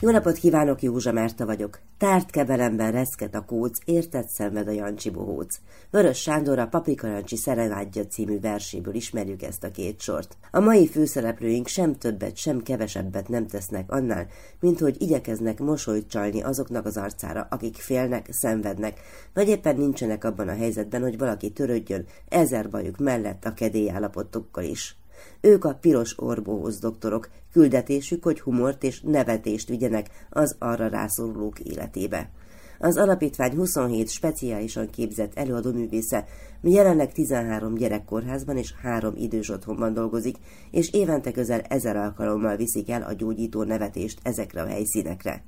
[0.00, 1.78] Jó napot kívánok, Józsa Márta vagyok.
[1.98, 5.58] Tárt kevelemben reszket a kóc, értett szenved a Jancsi bohóc.
[5.90, 10.36] Vörös Sándor a Paprika Jancsi Szerenádja című verséből ismerjük ezt a két sort.
[10.50, 14.26] A mai főszereplőink sem többet, sem kevesebbet nem tesznek annál,
[14.60, 19.00] mint hogy igyekeznek mosolyt csalni azoknak az arcára, akik félnek, szenvednek,
[19.34, 24.96] vagy éppen nincsenek abban a helyzetben, hogy valaki törődjön ezer bajuk mellett a kedélyállapotokkal is.
[25.40, 32.30] Ők a piros orbóhoz doktorok, küldetésük, hogy humort és nevetést vigyenek az arra rászorulók életébe.
[32.78, 36.24] Az alapítvány 27 speciálisan képzett előadóművésze
[36.62, 40.36] jelenleg 13 gyerekkorházban és 3 idős otthonban dolgozik,
[40.70, 45.44] és évente közel ezer alkalommal viszik el a gyógyító nevetést ezekre a helyszínekre.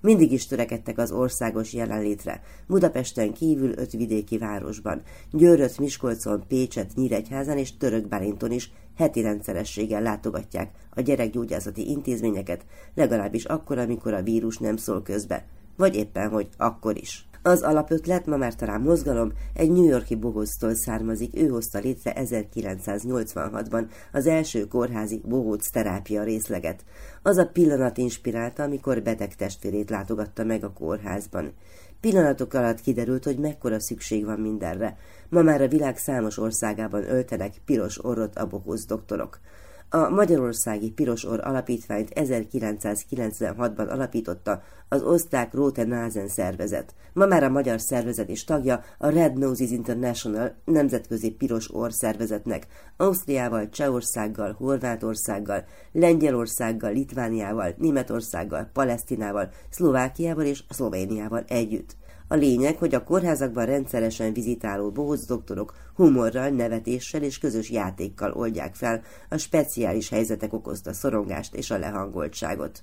[0.00, 2.42] Mindig is törekedtek az országos jelenlétre.
[2.66, 10.70] Budapesten kívül öt vidéki városban, Győröt, Miskolcon, Pécset, Nyíregyházan és Törökbálinton is heti rendszerességgel látogatják
[10.90, 16.96] a gyerekgyógyászati intézményeket, legalábbis akkor, amikor a vírus nem szól közbe, vagy éppen, hogy akkor
[16.96, 17.29] is.
[17.42, 23.86] Az alapötlet, ma már talán mozgalom, egy New Yorki bohóztól származik, ő hozta létre 1986-ban
[24.12, 26.84] az első kórházi bohóc terápia részleget.
[27.22, 31.52] Az a pillanat inspirálta, amikor beteg testvérét látogatta meg a kórházban.
[32.00, 34.96] Pillanatok alatt kiderült, hogy mekkora szükség van mindenre.
[35.28, 39.40] Ma már a világ számos országában öltenek piros orrot a bohóc doktorok.
[39.92, 46.94] A Magyarországi Piros Orr Alapítványt 1996-ban alapította az osztrák Rote Nasen szervezet.
[47.12, 52.66] Ma már a magyar szervezet is tagja a Red Noses International nemzetközi Piros Orr szervezetnek,
[52.96, 61.96] Ausztriával, Csehországgal, Horvátországgal, Lengyelországgal, Litvániával, Németországgal, Palesztinával, Szlovákiával és Szlovéniával együtt.
[62.32, 68.74] A lényeg, hogy a kórházakban rendszeresen vizitáló bohóc doktorok humorral, nevetéssel és közös játékkal oldják
[68.74, 72.82] fel a speciális helyzetek okozta szorongást és a lehangoltságot.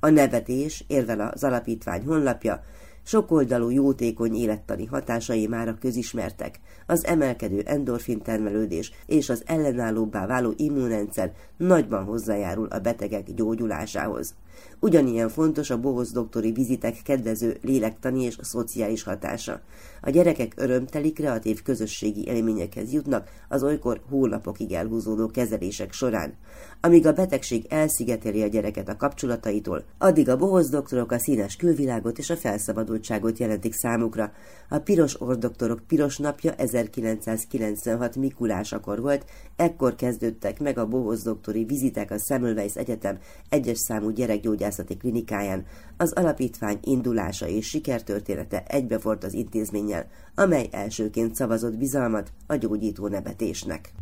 [0.00, 2.62] A nevetés, érvel az alapítvány honlapja,
[3.02, 10.52] sokoldalú jótékony élettani hatásai már a közismertek, az emelkedő endorfin termelődés és az ellenállóbbá váló
[10.56, 14.34] immunrendszer nagyban hozzájárul a betegek gyógyulásához.
[14.80, 19.60] Ugyanilyen fontos a bohoz doktori vizitek kedvező lélektani és szociális hatása.
[20.00, 26.34] A gyerekek örömteli, kreatív közösségi élményekhez jutnak az olykor hónapokig elhúzódó kezelések során.
[26.80, 32.18] Amíg a betegség elszigeteli a gyereket a kapcsolataitól, addig a bohoz doktorok a színes külvilágot
[32.18, 34.32] és a felszabadultságot jelentik számukra.
[34.68, 39.24] A piros ordoktorok piros napja 1996 Mikulásakor volt,
[39.56, 43.18] ekkor kezdődtek meg a bohoz doktori vizitek a Semmelweis Egyetem
[43.48, 44.10] egyes számú
[44.46, 45.64] gyerekgyógyászati klinikáján,
[45.96, 53.92] az alapítvány indulása és sikertörténete egybefort az intézménnyel, amely elsőként szavazott bizalmat a gyógyító nevetésnek.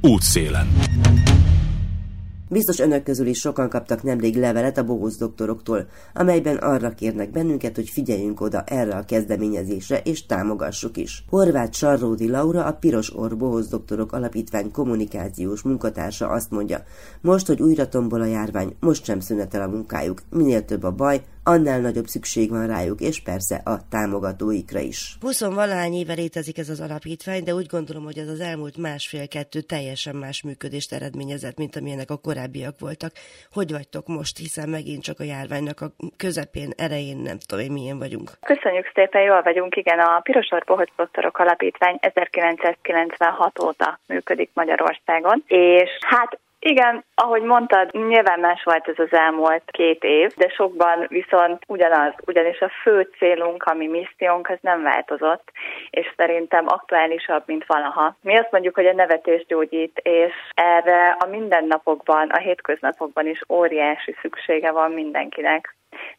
[0.00, 0.66] Útszélen.
[2.52, 7.76] Biztos önök közül is sokan kaptak nemrég levelet a bohóz doktoroktól, amelyben arra kérnek bennünket,
[7.76, 11.24] hogy figyeljünk oda erre a kezdeményezésre, és támogassuk is.
[11.28, 16.82] Horváth Sarródi Laura, a Piros Orr Bohóz Doktorok Alapítvány kommunikációs munkatársa azt mondja,
[17.20, 20.22] most, hogy újra tombol a járvány, most sem szünetel a munkájuk.
[20.30, 25.16] Minél több a baj, annál nagyobb szükség van rájuk, és persze a támogatóikra is.
[25.20, 29.60] 20 valány éve létezik ez az alapítvány, de úgy gondolom, hogy ez az elmúlt másfél-kettő
[29.60, 33.12] teljesen más működést eredményezett, mint amilyenek a korábbiak voltak.
[33.52, 37.98] Hogy vagytok most, hiszen megint csak a járványnak a közepén, elején nem tudom én milyen
[37.98, 38.30] vagyunk.
[38.40, 45.90] Köszönjük szépen, jól vagyunk, igen, a Pirosor Bohóc Doktorok Alapítvány 1996 óta működik Magyarországon, és
[46.00, 51.62] hát igen, ahogy mondtad, nyilván más volt ez az elmúlt két év, de sokban viszont
[51.66, 55.52] ugyanaz, ugyanis a fő célunk, ami missziónk, az nem változott,
[55.90, 58.16] és szerintem aktuálisabb, mint valaha.
[58.20, 64.16] Mi azt mondjuk, hogy a nevetés gyógyít, és erre a mindennapokban, a hétköznapokban is óriási
[64.20, 65.74] szüksége van mindenkinek.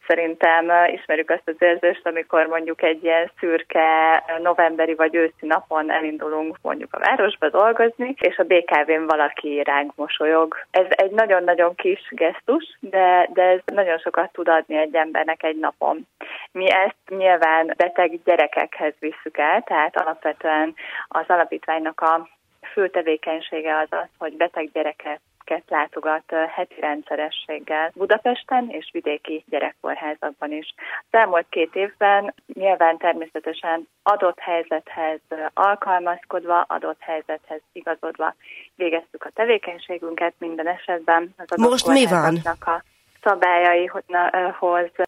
[0.08, 6.58] Szerintem ismerjük azt az érzést, amikor mondjuk egy ilyen szürke novemberi vagy őszi napon elindulunk
[6.62, 10.55] mondjuk a városba dolgozni, és a BKV-n valaki ránk mosolyog.
[10.72, 15.58] Ez egy nagyon-nagyon kis gesztus, de, de ez nagyon sokat tud adni egy embernek egy
[15.58, 16.08] napon.
[16.52, 20.73] Mi ezt nyilván beteg gyerekekhez visszük el, tehát alapvetően
[21.08, 22.28] az alapítványnak a
[22.73, 30.51] fő tevékenysége az az, hogy beteg gyereket gyerekeket látogat heti rendszerességgel Budapesten és vidéki gyerekkórházakban
[30.51, 30.73] is.
[30.99, 35.19] Az elmúlt két évben nyilván természetesen adott helyzethez
[35.53, 38.35] alkalmazkodva, adott helyzethez igazodva
[38.75, 41.34] végeztük a tevékenységünket minden esetben.
[41.37, 42.37] Az Most mi van?
[42.43, 42.84] A
[43.23, 44.03] szabályaihoz,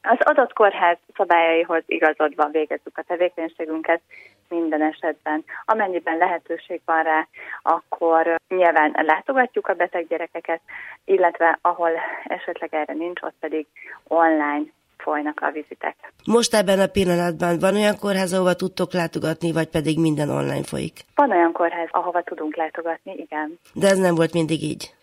[0.02, 4.02] az adott kórház szabályaihoz igazodva végezzük a tevékenységünket
[4.50, 5.44] minden esetben.
[5.66, 7.28] Amennyiben lehetőség van rá,
[7.62, 10.62] akkor nyilván látogatjuk a beteg gyerekeket,
[11.06, 11.92] illetve ahol
[12.24, 13.68] esetleg erre nincs, ott pedig
[14.08, 14.64] online
[14.98, 15.96] folynak a vizitek.
[16.26, 20.96] Most ebben a pillanatban van olyan kórház, ahova tudtok látogatni, vagy pedig minden online folyik?
[21.16, 23.60] Van olyan kórház, ahova tudunk látogatni, igen.
[23.74, 24.94] De ez nem volt mindig így?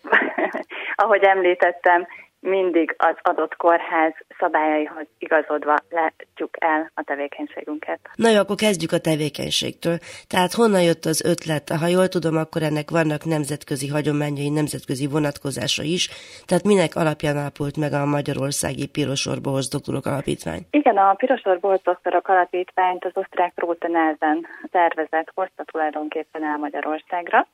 [1.03, 2.07] Ahogy említettem,
[2.43, 7.99] mindig az adott kórház szabályaihoz igazodva látjuk el a tevékenységünket.
[8.15, 9.97] Na jó, akkor kezdjük a tevékenységtől.
[10.27, 11.69] Tehát honnan jött az ötlet?
[11.69, 16.09] Ha jól tudom, akkor ennek vannak nemzetközi hagyományai, nemzetközi vonatkozása is.
[16.45, 20.61] Tehát minek alapján alapult meg a Magyarországi Pirosorbohoz Doktorok Alapítvány?
[20.69, 27.47] Igen, a Pirosorbohoz Doktorok Alapítványt az osztrák Róta Nelzen szervezet hozta tulajdonképpen el Magyarországra,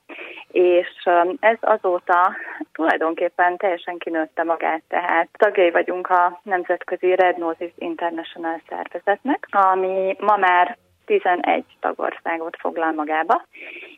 [0.52, 2.36] és um, ez azóta
[2.74, 10.38] tulajdonképpen teljesen kinőtte magát tehát tagjai vagyunk a Nemzetközi Red Noses International szervezetnek, ami ma
[10.38, 10.78] már
[11.10, 13.46] 11 tagországot foglal magába,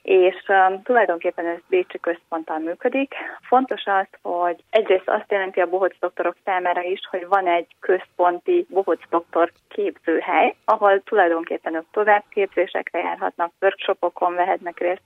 [0.01, 3.13] és um, tulajdonképpen ez Bécsi központtal működik.
[3.41, 8.65] Fontos az, hogy egyrészt azt jelenti a bohóc doktorok számára is, hogy van egy központi
[8.69, 15.03] bohóc doktor képzőhely, ahol tulajdonképpen ők továbbképzésekre járhatnak, workshopokon vehetnek részt,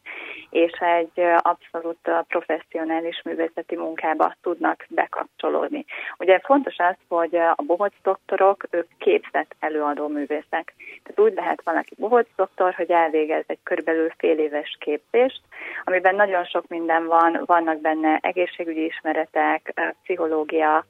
[0.50, 5.86] és egy abszolút professzionális művészeti munkába tudnak bekapcsolódni.
[6.18, 10.74] Ugye fontos az, hogy a bohóc doktorok, ők képzett előadó művészek.
[11.04, 15.42] Tehát úgy lehet valaki bohóc doktor, hogy elvégez egy körülbelül fél éves képzést,
[15.84, 20.86] amiben nagyon sok minden van, vannak benne egészségügyi ismeretek, pszichológia,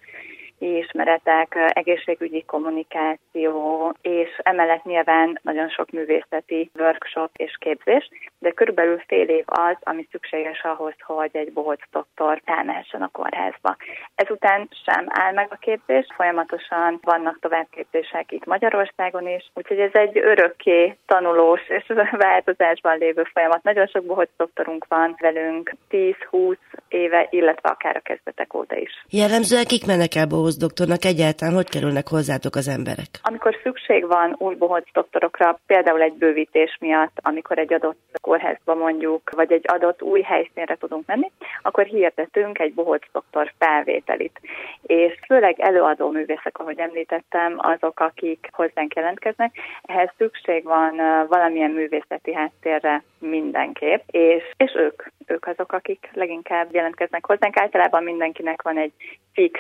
[0.57, 8.09] ismeretek, egészségügyi kommunikáció, és emellett nyilván nagyon sok művészeti workshop és képzés,
[8.39, 13.75] de körülbelül fél év az, ami szükséges ahhoz, hogy egy bohóc doktor elmehessen a kórházba.
[14.15, 20.17] Ezután sem áll meg a képzés, folyamatosan vannak továbbképzések itt Magyarországon is, úgyhogy ez egy
[20.17, 21.85] örökké tanulós és
[22.25, 23.63] változásban lévő folyamat.
[23.63, 26.55] Nagyon sok bohóc doktorunk van velünk, 10-20
[26.87, 29.05] éve, illetve akár a kezdetek óta is.
[29.09, 33.09] Jellemzően kik mennek el doktornak egyáltalán, hogy kerülnek hozzátok az emberek?
[33.21, 39.29] Amikor szükség van új bohóc doktorokra, például egy bővítés miatt, amikor egy adott kórházba mondjuk,
[39.29, 41.31] vagy egy adott új helyszínre tudunk menni,
[41.61, 44.39] akkor hirdetünk egy bohóc doktor felvételit.
[44.81, 50.95] És főleg előadó művészek, ahogy említettem, azok, akik hozzánk jelentkeznek, ehhez szükség van
[51.27, 57.59] valamilyen művészeti háttérre mindenképp, és, és ők, ők azok, akik leginkább jelentkeznek hozzánk.
[57.59, 58.93] Általában mindenkinek van egy
[59.33, 59.59] fix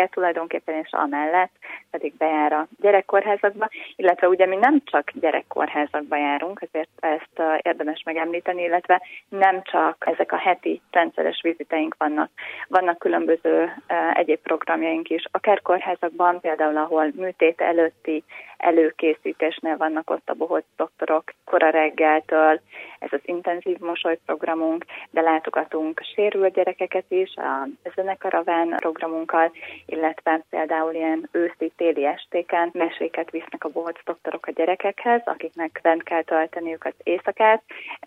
[0.00, 1.52] munkahelye tulajdonképpen, és amellett
[1.90, 8.62] pedig bejár a gyerekkorházakba, illetve ugye mi nem csak gyerekkorházakba járunk, ezért ezt érdemes megemlíteni,
[8.62, 12.30] illetve nem csak ezek a heti rendszeres viziteink vannak.
[12.68, 13.72] Vannak különböző
[14.14, 18.24] egyéb programjaink is, akár kórházakban, például ahol műtét előtti
[18.56, 22.60] előkészítésnél vannak ott a bohóc doktorok kora reggeltől,
[22.98, 29.52] ez az intenzív mosolyprogramunk, de látogatunk sérült gyerekeket is a zenekaraván programunkkal,
[29.90, 36.22] illetve például ilyen őszi-téli estéken meséket visznek a bohóc doktorok a gyerekekhez, akiknek bent kell
[36.22, 37.62] tölteniük az éjszakát.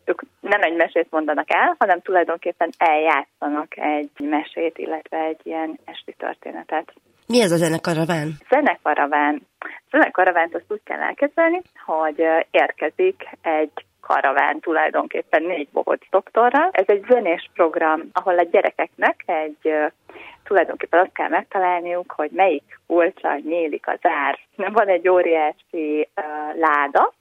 [0.06, 6.13] Ők nem egy mesét mondanak el, hanem tulajdonképpen eljátszanak egy mesét, illetve egy ilyen esti
[6.18, 6.94] történetet.
[7.27, 8.31] Mi ez a zenekaraván?
[8.49, 9.47] Zenekaraván.
[9.91, 16.69] Zenekaravánt azt úgy kell elképzelni, hogy érkezik egy karaván tulajdonképpen négy bohóc doktorral.
[16.71, 19.74] Ez egy zenés program, ahol a gyerekeknek egy
[20.43, 24.39] tulajdonképpen azt kell megtalálniuk, hogy melyik kulcsal nyílik az ár.
[24.55, 27.13] Nem van egy óriási uh, láda,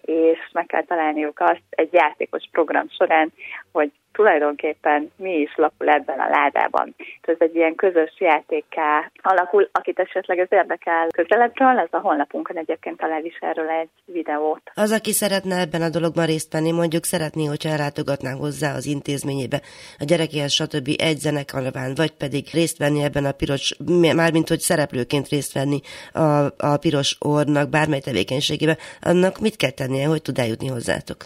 [0.00, 3.32] és meg kell találniuk azt egy játékos program során,
[3.72, 6.94] hogy tulajdonképpen mi is lapul ebben a ládában.
[7.20, 12.96] Ez egy ilyen közös játékká alakul, akit esetleg ez érdekel közelebbről, ez a honlapunkon egyébként
[12.96, 14.62] talál is erről egy videót.
[14.74, 19.60] Az, aki szeretne ebben a dologban részt venni, mondjuk szeretné, hogyha ellátogatnánk hozzá az intézményébe,
[19.98, 20.88] a gyerekéhez, stb.
[20.96, 23.76] egy zenekaraván, vagy pedig részt venni ebben a piros,
[24.14, 25.80] mármint hogy szereplőként részt venni
[26.12, 31.16] a, a piros ornak bármely tevékenységébe, annak mit kell tennie, hogy tud eljutni hozzátok?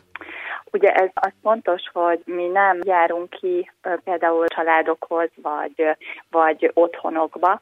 [0.73, 3.71] Ugye ez az fontos, hogy mi nem járunk ki
[4.05, 5.97] például családokhoz, vagy,
[6.31, 7.61] vagy otthonokba,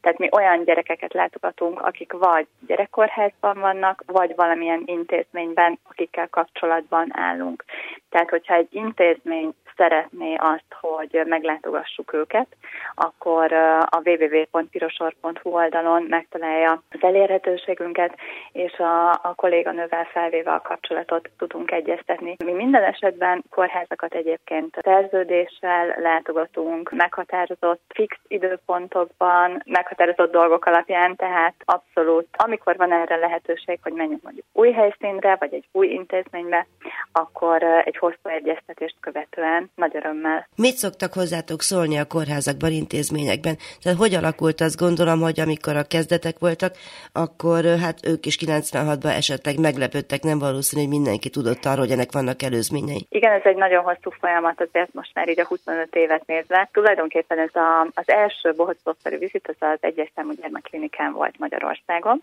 [0.00, 7.64] tehát mi olyan gyerekeket látogatunk, akik vagy gyerekkorházban vannak, vagy valamilyen intézményben, akikkel kapcsolatban állunk.
[8.10, 12.46] Tehát, hogyha egy intézmény szeretné azt, hogy meglátogassuk őket,
[12.94, 13.52] akkor
[13.88, 18.14] a www.pirosor.hu oldalon megtalálja az elérhetőségünket,
[18.52, 22.36] és a, a kolléganővel felvéve a kapcsolatot tudunk egyeztetni.
[22.44, 32.26] Mi minden esetben kórházakat egyébként szerződéssel látogatunk, meghatározott fix időpontokban, meghatározott dolgok alapján, tehát abszolút,
[32.36, 36.66] amikor van erre lehetőség, hogy menjünk mondjuk új helyszínre, vagy egy új intézménybe,
[37.12, 40.48] akkor egy hosszú egyeztetést követően nagy örömmel.
[40.56, 43.56] Mit szoktak hozzátok szólni a kórházakban, intézményekben?
[43.82, 46.74] Tehát hogy alakult azt gondolom, hogy amikor a kezdetek voltak,
[47.12, 52.12] akkor hát ők is 96-ban esetleg meglepődtek, nem valószínű, hogy mindenki tudott arról, hogy ennek
[52.12, 53.06] vannak előzményei.
[53.08, 56.68] Igen, ez egy nagyon hosszú folyamat, azért most már így a 25 évet nézve.
[56.72, 62.22] Tulajdonképpen ez a, az első bohocdoktori vizit, az az egyes számú gyermekklinikán volt Magyarországon,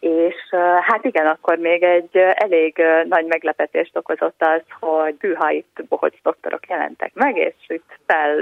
[0.00, 0.34] és
[0.80, 6.67] hát igen, akkor még egy elég nagy meglepetést okozott az, hogy hűha itt bohocs doktorok
[6.68, 8.36] jelentek meg, és itt fel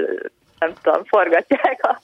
[0.59, 1.99] nem tudom, forgatják a,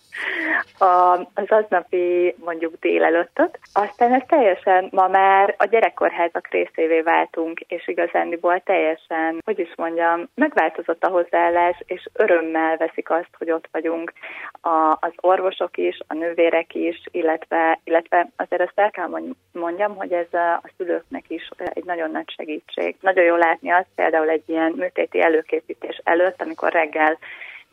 [0.86, 3.60] a, az aznapi mondjuk délelőttöt.
[3.74, 10.30] Aztán ez teljesen ma már a gyerekkorházak részévé váltunk, és igazándiból teljesen, hogy is mondjam,
[10.36, 14.14] megváltozott a hozzáállás, és örömmel veszik azt, hogy ott vagyunk
[14.62, 19.10] a, az orvosok is, a nővérek is, illetve, illetve azért azt el kell
[19.52, 22.96] mondjam, hogy ez a szülőknek is egy nagyon nagy segítség.
[23.00, 27.18] Nagyon jó látni azt például egy ilyen műtéti előkészítés előtt, amikor reggel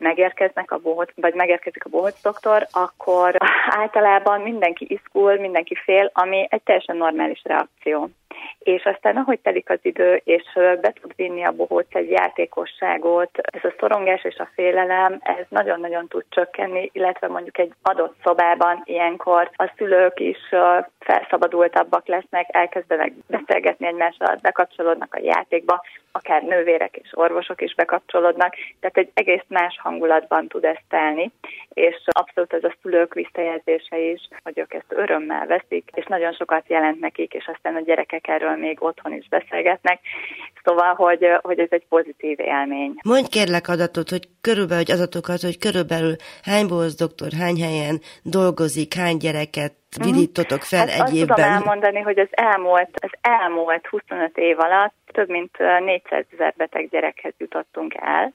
[0.01, 3.37] megérkeznek a bohóc, vagy megérkezik a bohóc doktor, akkor
[3.69, 8.09] általában mindenki izgul, mindenki fél, ami egy teljesen normális reakció.
[8.59, 13.63] És aztán ahogy telik az idő, és be tud vinni a bohóc egy játékosságot, ez
[13.63, 19.49] a szorongás és a félelem, ez nagyon-nagyon tud csökkenni, illetve mondjuk egy adott szobában ilyenkor
[19.55, 20.37] a szülők is
[20.99, 28.97] felszabadultabbak lesznek, elkezdenek beszélgetni egymással, bekapcsolódnak a játékba, akár nővérek és orvosok is bekapcsolódnak, tehát
[28.97, 31.31] egy egész más hangulatban tud ezt telni,
[31.73, 33.50] és abszolút ez a szülők visszajelzése
[33.89, 38.27] is, hogy ők ezt örömmel veszik, és nagyon sokat jelent nekik, és aztán a gyerekek
[38.27, 39.99] erről még otthon is beszélgetnek,
[40.63, 42.93] szóval, hogy, hogy ez egy pozitív élmény.
[43.03, 48.93] Mondj kérlek adatot, hogy körülbelül, hogy adatokat, hogy körülbelül hány bohoz doktor, hány helyen dolgozik,
[48.93, 50.07] hány gyereket mhm.
[50.07, 51.35] vidítotok fel hát egy évben?
[51.35, 56.89] tudom elmondani, hogy az elmúlt, az elmúlt 25 év alatt több mint 400 ezer beteg
[56.89, 58.33] gyerekhez jutottunk el,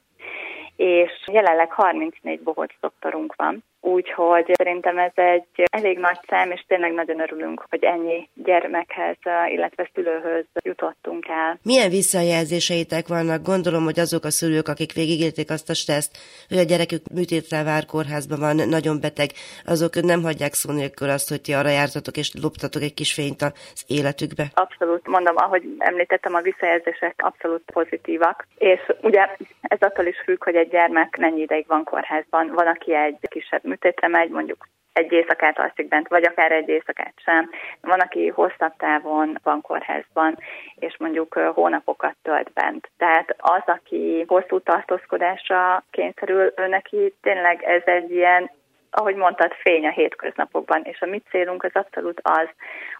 [0.76, 6.92] és jelenleg 34 bohóc doktorunk van, Úgyhogy szerintem ez egy elég nagy szám, és tényleg
[6.92, 9.16] nagyon örülünk, hogy ennyi gyermekhez,
[9.48, 11.58] illetve szülőhöz jutottunk el.
[11.62, 13.42] Milyen visszajelzéseitek vannak?
[13.42, 16.16] Gondolom, hogy azok a szülők, akik végigélték azt a stresszt,
[16.48, 19.30] hogy a gyerekük műtétre vár kórházban van, nagyon beteg,
[19.64, 23.42] azok nem hagyják szó nélkül azt, hogy ti arra jártatok és loptatok egy kis fényt
[23.42, 24.44] az életükbe.
[24.54, 29.22] Abszolút, mondom, ahogy említettem, a visszajelzések abszolút pozitívak, és ugye
[29.60, 32.52] ez attól is függ, hogy egy gyermek mennyi ideig van kórházban.
[32.54, 37.14] Van, aki egy kisebb műtétre megy, mondjuk egy éjszakát alszik bent, vagy akár egy éjszakát
[37.16, 37.50] sem.
[37.80, 40.38] Van, aki hosszabb távon van kórházban,
[40.74, 42.90] és mondjuk hónapokat tölt bent.
[42.98, 48.50] Tehát az, aki hosszú tartózkodásra kényszerül, ő neki tényleg ez egy ilyen
[48.98, 52.48] ahogy mondtad, fény a hétköznapokban, és a mi célunk az abszolút az,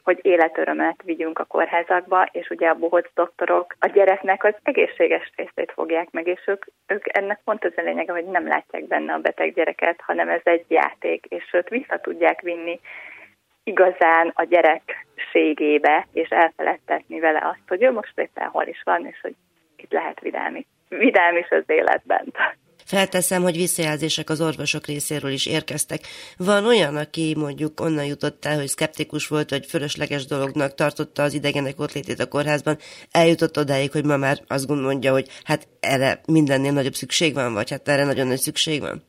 [0.03, 5.73] hogy életörömet vigyünk a kórházakba, és ugye a bohóc doktorok a gyereknek az egészséges részét
[5.73, 9.19] fogják meg, és ők, ők ennek pont az a lényege, hogy nem látják benne a
[9.19, 12.81] beteg gyereket, hanem ez egy játék, és őt vissza tudják vinni
[13.65, 19.21] igazán a gyerekségébe, és elfeledtetni vele azt, hogy ő most éppen hol is van, és
[19.23, 19.35] hogy
[19.76, 20.67] itt lehet vidámi.
[20.88, 22.33] Vidám is az életben.
[22.87, 26.00] Felteszem, hogy visszajelzések az orvosok részéről is érkeztek.
[26.38, 31.35] Van olyan, aki mondjuk onnan jutott el, hogy szkeptikus volt, vagy fölösleges dolognak tartotta az
[31.35, 32.76] idegenek ott létét a kórházban,
[33.11, 37.71] eljutott odáig, hogy ma már azt gondolja, hogy hát erre mindennél nagyobb szükség van, vagy
[37.71, 39.02] hát erre nagyon nagy szükség van?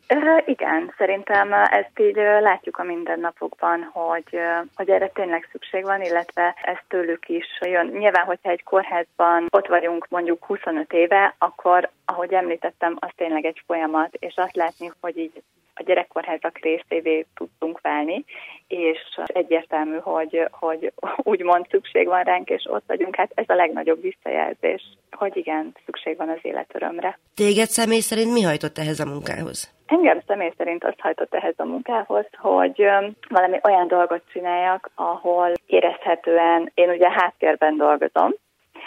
[0.48, 4.40] Igen, szerintem ezt így látjuk a mindennapokban, hogy,
[4.76, 7.88] hogy erre tényleg szükség van, illetve ez tőlük is jön.
[7.88, 13.62] Nyilván, hogyha egy kórházban ott vagyunk mondjuk 25 éve, akkor, ahogy említettem, az tényleg egy
[13.68, 15.44] folyamat, és azt látni, hogy így
[15.80, 18.26] a gyerekkorházak részévé tudtunk válni,
[18.68, 20.94] és egyértelmű, hogy, hogy
[21.34, 23.16] úgymond szükség van ránk, és ott vagyunk.
[23.16, 24.82] Hát ez a legnagyobb visszajelzés,
[25.12, 27.20] hogy igen, szükség van az életörömre.
[27.36, 29.76] Téged személy szerint mi hajtott ehhez a munkához?
[29.86, 32.90] Engem személy szerint azt hajtott ehhez a munkához, hogy
[33.30, 38.34] valami olyan dolgot csináljak, ahol érezhetően, én ugye háttérben dolgozom,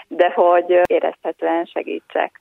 [0.08, 2.40] de hogy érezhetően segítsek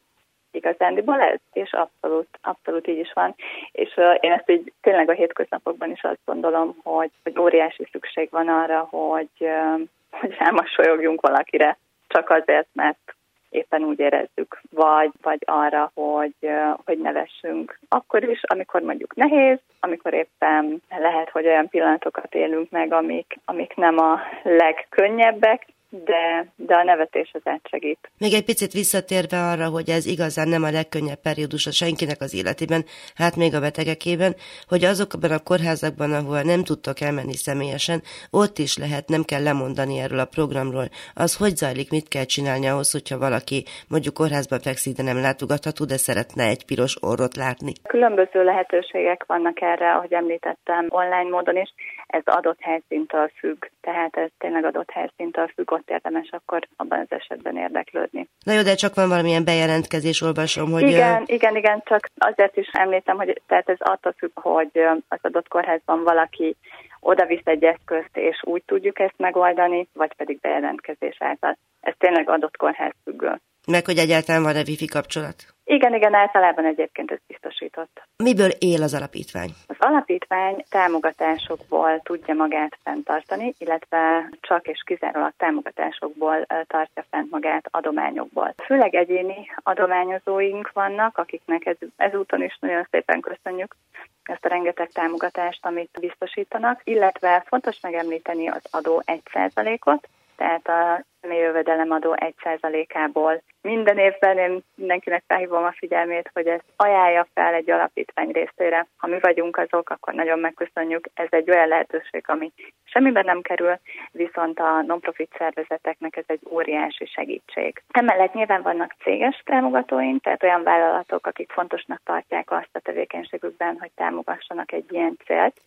[0.52, 3.36] igazándiból ez, és abszolút, abszolút így is van.
[3.72, 8.28] És uh, én ezt így tényleg a hétköznapokban is azt gondolom, hogy, hogy óriási szükség
[8.32, 11.78] van arra, hogy, uh, hogy elmosolyogjunk valakire,
[12.08, 13.14] csak azért, mert
[13.50, 16.50] éppen úgy érezzük, vagy, vagy arra, hogy,
[16.86, 17.80] hogy nevessünk.
[17.90, 23.76] Akkor is, amikor mondjuk nehéz, amikor éppen lehet, hogy olyan pillanatokat élünk meg, amik, amik
[23.76, 28.12] nem a legkönnyebbek, de, de a nevetés az átsegít.
[28.18, 32.36] Még egy picit visszatérve arra, hogy ez igazán nem a legkönnyebb periódus a senkinek az
[32.36, 32.84] életében,
[33.16, 34.36] hát még a betegekében,
[34.68, 40.00] hogy azokban a kórházakban, ahol nem tudtok elmenni személyesen, ott is lehet, nem kell lemondani
[40.00, 40.88] erről a programról.
[41.14, 45.86] Az hogy zajlik, mit kell csinálni ahhoz, hogyha valaki mondjuk kórházban fekszik, de nem látogatható,
[45.86, 47.72] de szeretne egy piros orrot látni?
[47.88, 51.74] Különböző lehetőségek vannak erre, ahogy említettem, online módon is.
[52.08, 57.18] Ez adott helyszíntől függ, tehát ez tényleg adott helyszíntől függ, ott érdemes akkor abban az
[57.20, 58.28] esetben érdeklődni.
[58.46, 60.82] Na jó, de csak van valamilyen bejelentkezés, olvasom, hogy...
[60.82, 64.72] Igen, igen, igen, csak azért is említem, hogy tehát ez attól függ, hogy
[65.08, 66.56] az adott kórházban valaki
[67.00, 71.58] oda visz egy eszközt, és úgy tudjuk ezt megoldani, vagy pedig bejelentkezés által.
[71.82, 73.40] Ez tényleg adott kórház függő.
[73.68, 75.36] Meg hogy egyáltalán van-e wifi kapcsolat?
[75.72, 78.02] Igen, igen, általában egyébként ez biztosított.
[78.24, 79.50] Miből él az alapítvány?
[79.68, 88.54] Az alapítvány támogatásokból tudja magát fenntartani, illetve csak és kizárólag támogatásokból tartja fent magát adományokból.
[88.66, 93.76] Főleg egyéni adományozóink vannak, akiknek ez, ezúton is nagyon szépen köszönjük
[94.24, 100.08] ezt a rengeteg támogatást, amit biztosítanak, illetve fontos megemlíteni az adó 1%-ot,
[100.40, 103.42] tehát a jövedelemadó 1%-ából.
[103.62, 108.88] Minden évben én mindenkinek felhívom a figyelmét, hogy ezt ajánlja fel egy alapítvány részére.
[108.98, 111.10] Ha mi vagyunk azok, akkor nagyon megköszönjük.
[111.14, 112.52] Ez egy olyan lehetőség, ami
[112.84, 113.80] semmiben nem kerül,
[114.12, 117.82] viszont a non-profit szervezeteknek ez egy óriási segítség.
[117.92, 123.92] Emellett nyilván vannak céges támogatóink, tehát olyan vállalatok, akik fontosnak tartják azt a tevékenységükben, hogy
[123.96, 125.62] támogassanak egy ilyen célt,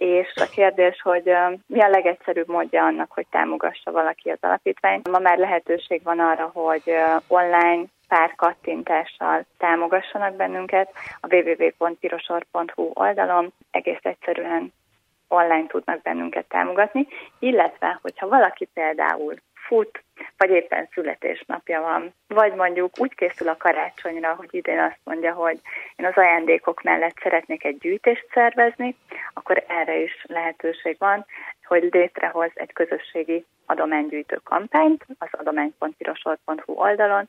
[0.00, 1.32] és a kérdés, hogy
[1.66, 5.08] mi a legegyszerűbb módja annak, hogy támogassa valaki az alapítványt.
[5.08, 6.94] Ma már lehetőség van arra, hogy
[7.28, 10.90] online pár kattintással támogassanak bennünket
[11.20, 13.52] a www.pirosor.hu oldalon.
[13.70, 14.72] Egész egyszerűen
[15.28, 17.06] online tudnak bennünket támogatni,
[17.38, 19.34] illetve, hogyha valaki például
[19.70, 20.02] fut,
[20.36, 25.58] vagy éppen születésnapja van, vagy mondjuk úgy készül a karácsonyra, hogy idén azt mondja, hogy
[25.96, 28.96] én az ajándékok mellett szeretnék egy gyűjtést szervezni,
[29.34, 31.26] akkor erre is lehetőség van,
[31.64, 37.28] hogy létrehoz egy közösségi adománygyűjtő kampányt az adomány.pirosor.hu oldalon,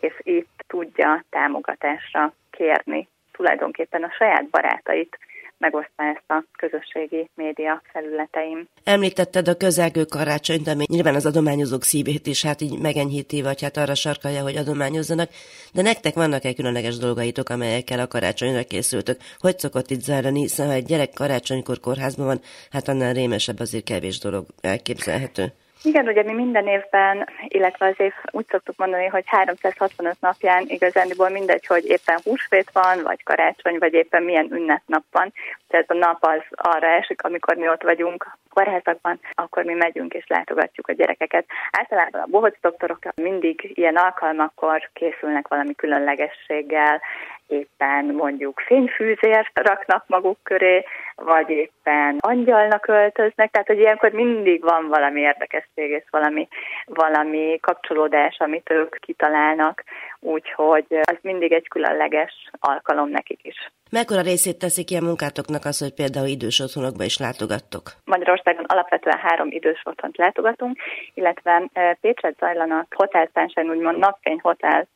[0.00, 5.18] és itt tudja támogatásra kérni tulajdonképpen a saját barátait,
[5.58, 8.68] megosztva ezt a közösségi média felületeim.
[8.84, 13.76] Említetted a közelgő karácsonyt, ami nyilván az adományozók szívét is hát így megenyhíti, vagy hát
[13.76, 15.30] arra sarkalja, hogy adományozzanak,
[15.72, 19.18] de nektek vannak-e különleges dolgaitok, amelyekkel a karácsonyra készültök?
[19.38, 22.40] Hogy szokott itt zajlani, hiszen ha egy gyerek karácsonykor kórházban van,
[22.70, 25.52] hát annál rémesebb azért kevés dolog elképzelhető.
[25.88, 31.28] Igen, ugye mi minden évben, illetve az év úgy szoktuk mondani, hogy 365 napján igazándiból
[31.28, 35.32] mindegy, hogy éppen húsvét van, vagy karácsony, vagy éppen milyen ünnepnap van.
[35.68, 40.26] Tehát a nap az arra esik, amikor mi ott vagyunk kórházakban, akkor mi megyünk és
[40.26, 41.46] látogatjuk a gyerekeket.
[41.70, 47.00] Általában a bohóc doktorok mindig ilyen alkalmakkor készülnek valami különlegességgel,
[47.48, 50.84] éppen mondjuk fényfűzért raknak maguk köré,
[51.14, 56.48] vagy éppen angyalnak öltöznek, tehát hogy ilyenkor mindig van valami érdekesség és valami,
[56.86, 59.84] valami kapcsolódás, amit ők kitalálnak,
[60.20, 63.70] úgyhogy az mindig egy különleges alkalom nekik is.
[63.90, 67.82] Mekkora részét teszi ki a munkátoknak az, hogy például idős otthonokba is látogattok?
[68.04, 70.76] Magyarországon alapvetően három idős otthont látogatunk,
[71.14, 74.88] illetve eh, Pécset zajlanak Hotel Sunshine, úgymond napfény hotel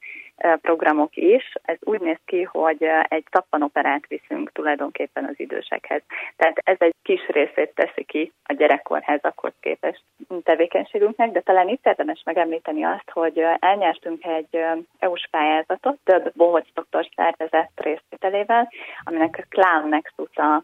[0.63, 1.53] programok is.
[1.63, 6.03] Ez úgy néz ki, hogy egy tappanoperát viszünk tulajdonképpen az idősekhez.
[6.37, 10.03] Tehát ez egy kis részét teszi ki a gyerekkorházakhoz képest
[10.43, 14.65] tevékenységünknek, de talán itt érdemes megemlíteni azt, hogy elnyertünk egy
[14.99, 18.73] EU-s pályázatot több bohóc doktor szervezet részvételével,
[19.05, 20.63] aminek a Clown Nexus a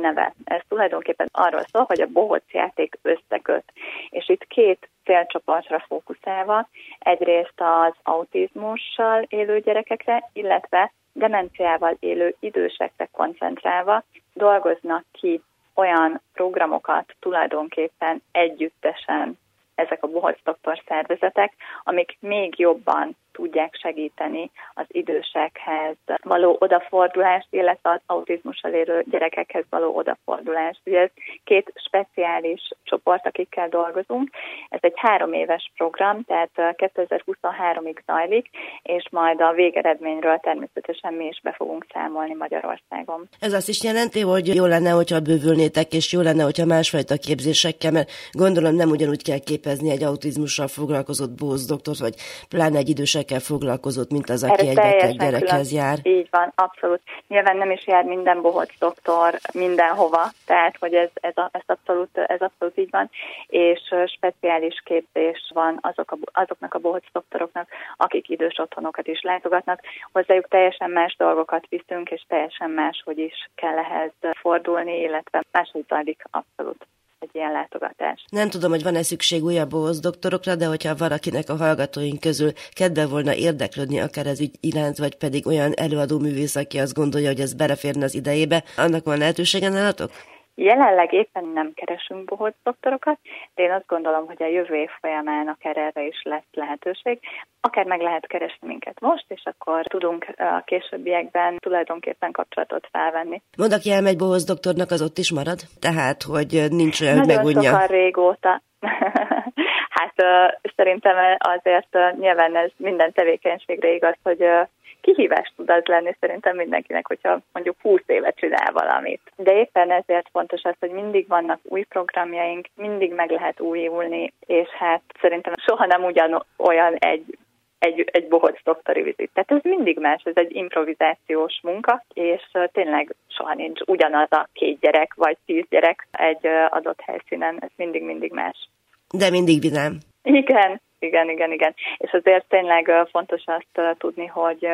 [0.00, 0.34] neve.
[0.44, 3.64] Ez tulajdonképpen arról szól, hogy a bohóc játék összeköt.
[4.08, 14.02] És itt két célcsoportra fókuszálva, egyrészt az autizmussal élő gyerekekre, illetve demenciával élő idősekre koncentrálva
[14.32, 15.42] dolgoznak ki
[15.74, 19.38] olyan programokat tulajdonképpen együttesen
[19.74, 21.52] ezek a bohóc doktor szervezetek,
[21.84, 29.64] amik még jobban tudják segíteni az idősek gyerekekhez való odafordulás, illetve az autizmussal élő gyerekekhez
[29.70, 30.80] való odafordulás.
[30.84, 31.10] Ugye ez
[31.44, 34.30] két speciális csoport, akikkel dolgozunk.
[34.68, 38.46] Ez egy három éves program, tehát 2023-ig zajlik,
[38.82, 43.28] és majd a végeredményről természetesen mi is be fogunk számolni Magyarországon.
[43.40, 47.92] Ez azt is jelenti, hogy jó lenne, hogyha bővülnétek, és jó lenne, hogyha másfajta képzésekkel,
[47.92, 52.14] mert gondolom nem ugyanúgy kell képezni egy autizmussal foglalkozott bóz doktort, vagy
[52.48, 52.88] pláne egy
[53.30, 55.84] idősekkel foglalkozott, mint az, aki Erre egy beteg gyerekhez külön.
[55.84, 55.98] jár.
[56.02, 57.00] Így van, abszolút.
[57.28, 62.18] Nyilván nem is jár minden bohóc doktor mindenhova, tehát hogy ez, ez, a, ez, abszolút,
[62.18, 63.10] ez abszolút így van,
[63.46, 69.80] és speciális képzés van azok a, azoknak a bohóc doktoroknak, akik idős otthonokat is látogatnak.
[70.12, 76.22] Hozzájuk teljesen más dolgokat viszünk, és teljesen máshogy is kell ehhez fordulni, illetve máshogy zajlik
[76.30, 76.86] abszolút
[77.20, 78.24] egy ilyen látogatás.
[78.30, 83.06] Nem tudom, hogy van-e szükség újabb bohóc doktorokra, de hogyha valakinek a hallgatóink közül kedve
[83.06, 87.40] volna érdeklődni akár ez ügy iránt, vagy pedig olyan előadó művész, aki azt gondolja, hogy
[87.40, 90.10] ez beleférne az idejébe, annak van lehetősége nálatok?
[90.54, 93.18] Jelenleg éppen nem keresünk bohóc doktorokat,
[93.54, 97.18] de én azt gondolom, hogy a jövő év folyamán akár erre is lesz lehetőség.
[97.60, 103.42] Akár meg lehet keresni minket most, és akkor tudunk a későbbiekben tulajdonképpen kapcsolatot felvenni.
[103.56, 105.58] Mondd, aki elmegy bohóc doktornak, az ott is marad?
[105.80, 107.70] Tehát, hogy nincs olyan, hogy megunja.
[107.70, 108.62] Nagyon régóta.
[109.98, 114.68] hát uh, szerintem azért uh, nyilván ez minden tevékenységre igaz, hogy uh,
[115.00, 119.20] kihívás tud az lenni szerintem mindenkinek, hogyha mondjuk 20 évet csinál valamit.
[119.36, 124.68] De éppen ezért fontos az, hogy mindig vannak új programjaink, mindig meg lehet újulni, és
[124.68, 127.38] hát szerintem soha nem ugyan olyan egy
[127.80, 129.30] egy, egy bohóc doktori vizit.
[129.34, 134.80] Tehát ez mindig más, ez egy improvizációs munka, és tényleg soha nincs ugyanaz a két
[134.80, 138.68] gyerek vagy tíz gyerek egy adott helyszínen, ez mindig-mindig más.
[139.10, 139.98] De mindig vidám.
[140.22, 141.74] Igen, igen, igen, igen.
[141.96, 144.68] És azért tényleg fontos azt tudni, hogy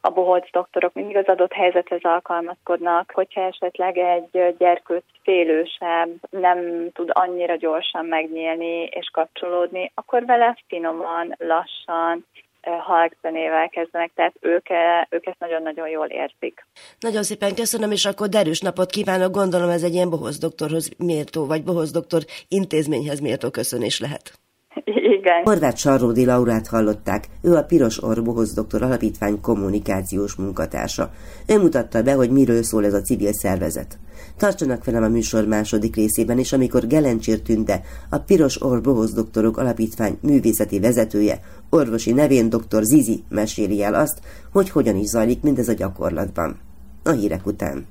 [0.00, 7.10] a bohóc doktorok mindig az adott helyzethez alkalmazkodnak, hogyha esetleg egy gyerkőc félősebb, nem tud
[7.12, 12.26] annyira gyorsan megnyílni és kapcsolódni, akkor vele finoman, lassan,
[12.62, 14.66] halkzenével kezdenek, tehát ők,
[15.08, 16.66] ők ezt nagyon-nagyon jól érzik.
[17.00, 19.32] Nagyon szépen köszönöm, és akkor derűs napot kívánok.
[19.32, 24.43] Gondolom ez egy ilyen bohóc doktorhoz méltó, vagy bohóc doktor intézményhez méltó köszönés lehet.
[25.18, 25.42] Igen.
[25.44, 31.10] Horváth Sarródi Laurát hallották, ő a Piros Orbohoz Doktor Alapítvány kommunikációs munkatársa.
[31.46, 33.98] Ő mutatta be, hogy miről szól ez a civil szervezet.
[34.36, 40.18] Tartsanak velem a műsor második részében is, amikor Gelencsér Tünde, a Piros Orbohoz Doktorok Alapítvány
[40.20, 42.82] művészeti vezetője, orvosi nevén dr.
[42.82, 44.18] Zizi meséli el azt,
[44.52, 46.58] hogy hogyan is zajlik mindez a gyakorlatban.
[47.02, 47.86] A hírek után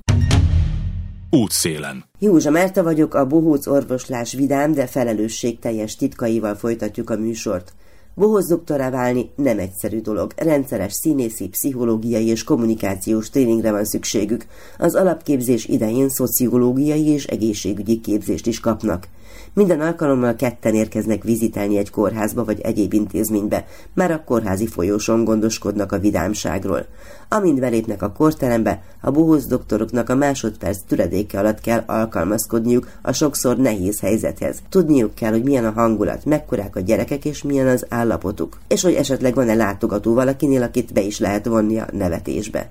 [1.34, 2.04] útszélen.
[2.18, 7.72] Józsa Márta vagyok, a Bohóc orvoslás vidám, de felelősségteljes titkaival folytatjuk a műsort.
[8.16, 10.32] Bohoz doktorá válni nem egyszerű dolog.
[10.36, 14.46] Rendszeres színészi, pszichológiai és kommunikációs tréningre van szükségük.
[14.78, 19.08] Az alapképzés idején szociológiai és egészségügyi képzést is kapnak.
[19.54, 25.92] Minden alkalommal ketten érkeznek vizitelni egy kórházba vagy egyéb intézménybe, már a kórházi folyóson gondoskodnak
[25.92, 26.86] a vidámságról.
[27.34, 33.56] Amint belépnek a korterembe, a bohóz doktoroknak a másodperc türedéke alatt kell alkalmazkodniuk a sokszor
[33.56, 34.62] nehéz helyzethez.
[34.68, 38.94] Tudniuk kell, hogy milyen a hangulat, mekkorák a gyerekek és milyen az állapotuk, és hogy
[38.94, 42.70] esetleg van-e látogató valakinél, akit be is lehet vonni a nevetésbe.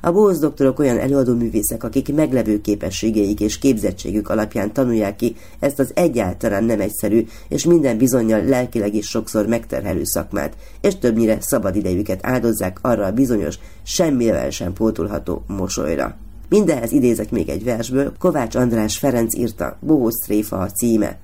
[0.00, 5.78] A bóz doktorok olyan előadó művészek, akik meglevő képességeik és képzettségük alapján tanulják ki ezt
[5.78, 11.76] az egyáltalán nem egyszerű, és minden bizonyal lelkileg is sokszor megterhelő szakmát, és többnyire szabad
[11.76, 16.16] idejüket áldozzák arra a bizonyos, semmivel sem pótolható mosolyra.
[16.48, 21.18] Mindenhez idézek még egy versből, Kovács András Ferenc írta, Bohóc tréfa a címe.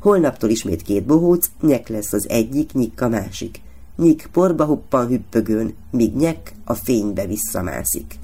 [0.00, 3.60] Holnaptól ismét két bohóc, nyek lesz az egyik, nyik a másik
[3.96, 8.18] nyik porba huppan hüppögőn, míg nyek a fénybe visszamászik.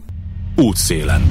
[0.57, 1.23] Útszélen.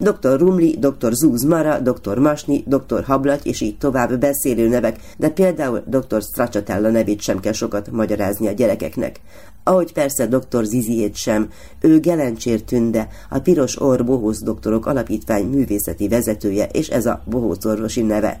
[0.00, 0.38] Dr.
[0.38, 1.12] Rumli, dr.
[1.12, 2.18] Zúz Mara, dr.
[2.18, 3.04] Masni, dr.
[3.04, 6.22] Hablaty és így tovább beszélő nevek, de például dr.
[6.22, 9.20] Stracciatella nevét sem kell sokat magyarázni a gyerekeknek.
[9.64, 10.64] Ahogy persze dr.
[10.64, 17.06] Ziziét sem, ő Gelencsér Tünde, a Piros Orr Bohóz Doktorok Alapítvány művészeti vezetője, és ez
[17.06, 18.40] a Bohóc orvosi neve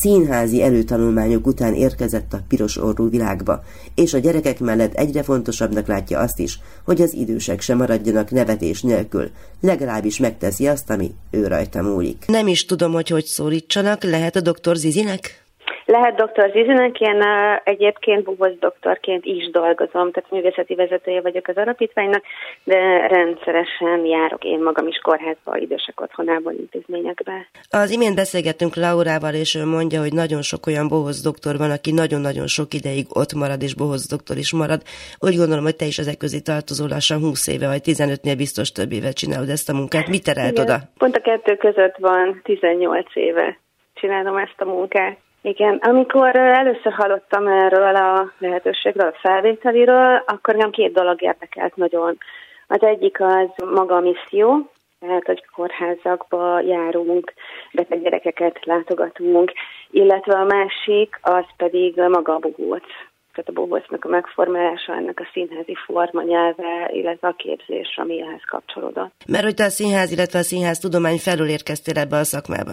[0.00, 3.62] színházi előtanulmányok után érkezett a piros orrú világba,
[3.94, 8.82] és a gyerekek mellett egyre fontosabbnak látja azt is, hogy az idősek sem maradjanak nevetés
[8.82, 9.30] nélkül,
[9.60, 12.24] legalábbis megteszi azt, ami ő rajta múlik.
[12.26, 15.47] Nem is tudom, hogy hogy szólítsanak, lehet a doktor Zizinek?
[15.90, 17.22] Lehet doktor Zizinek, én
[17.64, 22.22] egyébként buboz doktorként is dolgozom, tehát művészeti vezetője vagyok az alapítványnak,
[22.64, 27.48] de rendszeresen járok én magam is kórházba, idősek otthonából, intézményekbe.
[27.70, 31.92] Az imént beszélgettünk Laurával, és ő mondja, hogy nagyon sok olyan bohoz doktor van, aki
[31.92, 34.80] nagyon-nagyon sok ideig ott marad, és bohoz doktor is marad.
[35.18, 38.92] Úgy gondolom, hogy te is ezek közé tartozol lassan 20 éve, vagy 15-nél biztos több
[38.92, 40.08] évet csinálod ezt a munkát.
[40.08, 40.76] Mit terelt Igen, oda?
[40.98, 43.58] Pont a kettő között van 18 éve
[43.94, 45.18] csinálom ezt a munkát.
[45.48, 52.18] Igen, amikor először hallottam erről a lehetőségről, a felvételiről, akkor nem két dolog érdekelt nagyon.
[52.66, 57.32] Az egyik az maga a misszió, tehát, hogy kórházakba járunk,
[57.72, 59.52] beteg gyerekeket látogatunk,
[59.90, 62.86] illetve a másik az pedig maga a bohóc.
[63.32, 68.42] Tehát a bohócnak a megformálása, ennek a színházi forma nyelve, illetve a képzés, ami ehhez
[68.50, 69.12] kapcsolódott.
[69.28, 72.72] Mert hogy te a színház, illetve a színház tudomány felül érkeztél ebbe a szakmába?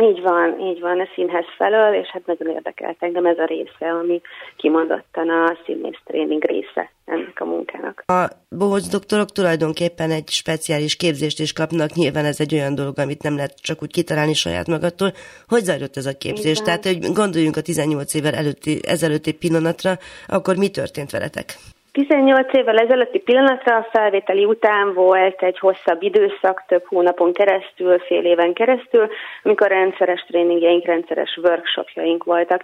[0.00, 3.90] Így van, így van, a színház felől, és hát nagyon érdekelt engem ez a része,
[3.90, 4.20] ami
[4.56, 8.04] kimondottan a színész tréning része ennek a munkának.
[8.06, 13.22] A bohóc doktorok tulajdonképpen egy speciális képzést is kapnak, nyilván ez egy olyan dolog, amit
[13.22, 15.12] nem lehet csak úgy kitalálni saját magattól.
[15.48, 16.58] Hogy zajlott ez a képzés?
[16.58, 19.92] Tehát, hogy gondoljunk a 18 évvel előtti, ezelőtti pillanatra,
[20.26, 21.46] akkor mi történt veletek?
[21.94, 28.24] 18 évvel ezelőtti pillanatra a felvételi után volt egy hosszabb időszak, több hónapon keresztül, fél
[28.24, 29.08] éven keresztül,
[29.42, 32.62] amikor rendszeres tréningjeink, rendszeres workshopjaink voltak.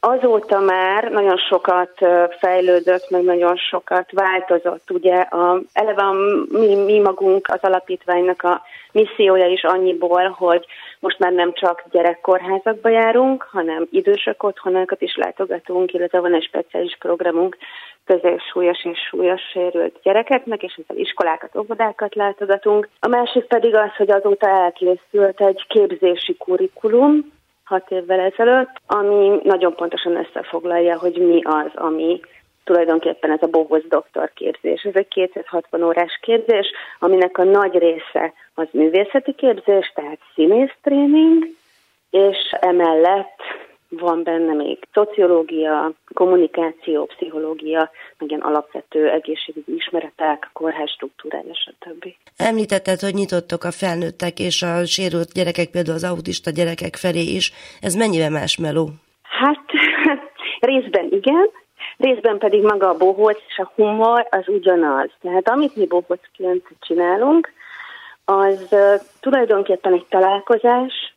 [0.00, 1.92] Azóta már nagyon sokat
[2.38, 4.90] fejlődött, meg nagyon sokat változott.
[4.90, 6.14] Ugye a, eleve a,
[6.48, 10.66] mi, mi magunk az alapítványnak a missziója is annyiból, hogy
[11.00, 16.96] most már nem csak gyerekkorházakba járunk, hanem idősök otthonákat is látogatunk, illetve van egy speciális
[16.98, 17.56] programunk
[18.04, 22.88] közös súlyos és súlyos sérült gyerekeknek, és ezzel iskolákat, óvodákat látogatunk.
[23.00, 27.32] A másik pedig az, hogy azóta elkészült egy képzési kurikulum,
[27.64, 32.20] hat évvel ezelőtt, ami nagyon pontosan összefoglalja, hogy mi az, ami
[32.64, 34.82] tulajdonképpen ez a bohoz doktor képzés.
[34.82, 36.66] Ez egy 260 órás képzés,
[36.98, 41.46] aminek a nagy része az művészeti képzés, tehát színész tréning,
[42.10, 43.38] és emellett
[43.90, 52.06] van benne még szociológia, kommunikáció, pszichológia, meg ilyen alapvető egészségügyi ismeretek, kórház struktúrája, stb.
[52.36, 57.52] Említetted, hogy nyitottok a felnőttek és a sérült gyerekek, például az autista gyerekek felé is.
[57.80, 58.88] Ez mennyivel más meló?
[59.22, 59.64] Hát
[60.70, 61.50] részben igen,
[62.00, 65.10] részben pedig maga a bohóc és a humor az ugyanaz.
[65.20, 67.52] Tehát amit mi bohócként csinálunk,
[68.24, 68.76] az
[69.20, 71.14] tulajdonképpen egy találkozás,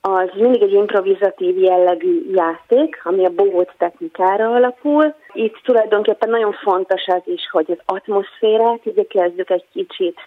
[0.00, 5.14] az mindig egy improvizatív jellegű játék, ami a bohóc technikára alapul.
[5.32, 10.18] Itt tulajdonképpen nagyon fontos az is, hogy az atmoszférát kezdjük egy kicsit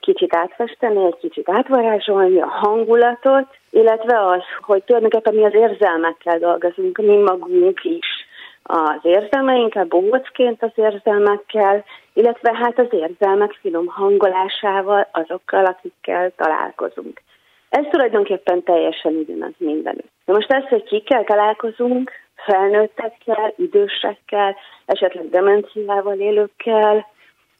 [0.00, 6.98] kicsit átfesteni, egy kicsit átvarázsolni a hangulatot, illetve az, hogy tulajdonképpen mi az érzelmekkel dolgozunk,
[6.98, 8.27] mi magunk is
[8.62, 17.22] az érzelmeinkkel, bohócként az érzelmekkel, illetve hát az érzelmek finom hangolásával, azokkal, akikkel találkozunk.
[17.68, 20.10] Ez tulajdonképpen teljesen ugyanaz mindenütt.
[20.24, 27.06] Na most ez, hogy kikkel találkozunk, felnőttekkel, idősekkel, esetleg demenciával élőkkel,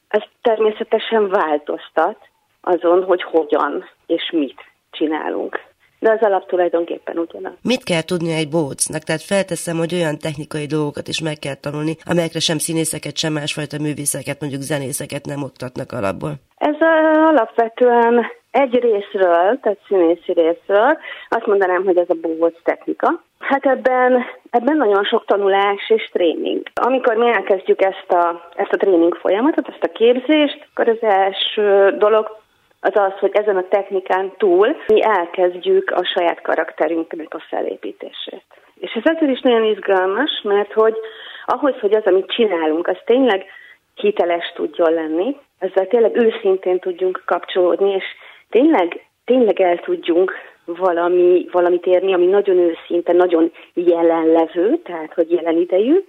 [0.09, 2.29] ez természetesen változtat
[2.61, 5.68] azon, hogy hogyan és mit csinálunk.
[5.99, 7.53] De az alap tulajdonképpen ugyanaz.
[7.63, 9.03] Mit kell tudni egy bócnak?
[9.03, 13.77] Tehát felteszem, hogy olyan technikai dolgokat is meg kell tanulni, amelyekre sem színészeket, sem másfajta
[13.81, 16.33] művészeket, mondjuk zenészeket nem oktatnak alapból.
[16.59, 16.77] Ez
[17.31, 23.23] alapvetően egy részről, tehát színészi részről, azt mondanám, hogy ez a búvóc technika.
[23.39, 26.63] Hát ebben, ebben nagyon sok tanulás és tréning.
[26.75, 31.97] Amikor mi elkezdjük ezt a, ezt a tréning folyamatot, ezt a képzést, akkor az első
[31.99, 32.37] dolog
[32.81, 38.45] az az, hogy ezen a technikán túl mi elkezdjük a saját karakterünknek a felépítését.
[38.81, 40.97] És ez azért is nagyon izgalmas, mert hogy
[41.47, 43.45] ahhoz, hogy az, amit csinálunk, az tényleg
[43.95, 48.05] hiteles tudjon lenni, ezzel tényleg őszintén tudjunk kapcsolódni, és
[48.51, 50.33] tényleg, tényleg el tudjunk
[50.65, 56.05] valami, valamit érni, ami nagyon őszinte, nagyon jelenlevő, tehát hogy jelen idejű,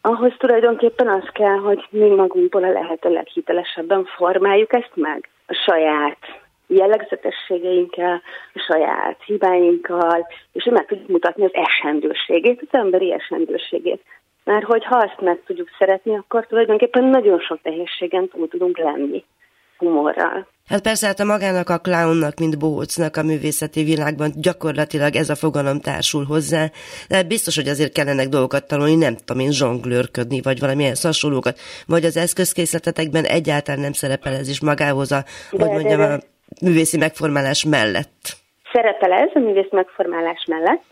[0.00, 6.18] ahhoz tulajdonképpen az kell, hogy mi magunkból a lehető leghitelesebben formáljuk ezt meg a saját
[6.66, 8.22] jellegzetességeinkkel,
[8.54, 14.02] a saját hibáinkkal, és meg tudjuk mutatni az esendőségét, az emberi esendőségét.
[14.44, 19.24] Mert hogyha azt meg tudjuk szeretni, akkor tulajdonképpen nagyon sok nehézségen túl tudunk lenni
[19.82, 20.46] humorral.
[20.68, 25.34] Hát persze, hát a magának a clownnak, mint bócnak a művészeti világban gyakorlatilag ez a
[25.34, 26.64] fogalom társul hozzá,
[27.08, 32.04] de biztos, hogy azért kellenek dolgokat tanulni, nem tudom én zsonglőrködni, vagy valamilyen hasonlókat, vagy
[32.04, 36.12] az eszközkészletetekben egyáltalán nem szerepel ez is magához a, de, hogy mondjam, de, de.
[36.12, 36.18] a
[36.66, 38.22] művészi megformálás mellett.
[38.72, 40.82] Szerepel ez a művész megformálás mellett,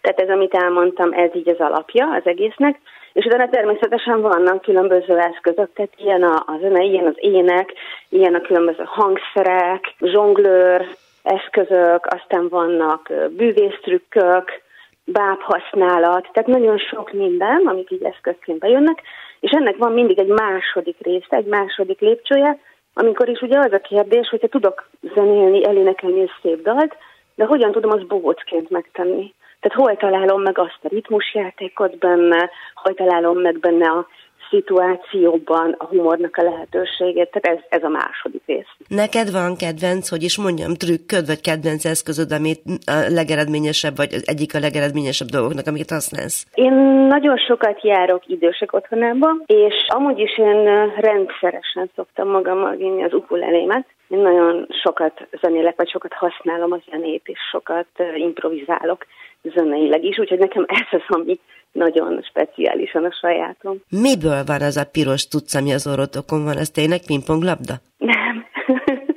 [0.00, 2.80] Tehát ez, amit elmondtam, ez így az alapja az egésznek.
[3.12, 7.72] És utána természetesen vannak különböző eszközök, tehát ilyen a, a zene, ilyen az ének,
[8.08, 10.86] ilyen a különböző hangszerek, zsonglőr
[11.22, 14.62] eszközök, aztán vannak bűvésztrükkök,
[15.04, 19.02] bábhasználat, tehát nagyon sok minden, amik így eszközként bejönnek,
[19.40, 22.58] és ennek van mindig egy második része, egy második lépcsője,
[22.94, 26.96] amikor is ugye az a kérdés, hogyha tudok zenélni, elénekelni egy szép dalt,
[27.34, 29.34] de hogyan tudom azt bohócként megtenni?
[29.60, 34.06] Tehát hol találom meg azt a ritmusjátékot benne, hol találom meg benne a
[34.50, 38.72] szituációban a humornak a lehetőségét, tehát ez, ez a második rész.
[38.88, 44.28] Neked van kedvenc, hogy is mondjam, trükköd, vagy kedvenc eszközöd, amit a legeredményesebb, vagy az
[44.28, 46.46] egyik a legeredményesebb dolgoknak, amiket használsz?
[46.54, 46.72] Én
[47.14, 50.64] nagyon sokat járok idősek otthonába, és amúgy is én
[50.96, 57.22] rendszeresen szoktam magammal vinni az ukulelémet, én nagyon sokat zenélek, vagy sokat használom a zenét,
[57.24, 59.06] és sokat improvizálok
[59.42, 61.38] zeneileg is, úgyhogy nekem ez az, ami
[61.72, 63.76] nagyon speciálisan a sajátom.
[63.90, 66.56] Miből van az a piros tudsz, ami az orrotokon van?
[66.56, 67.74] Ez tényleg pingponglabda?
[67.98, 68.46] Nem.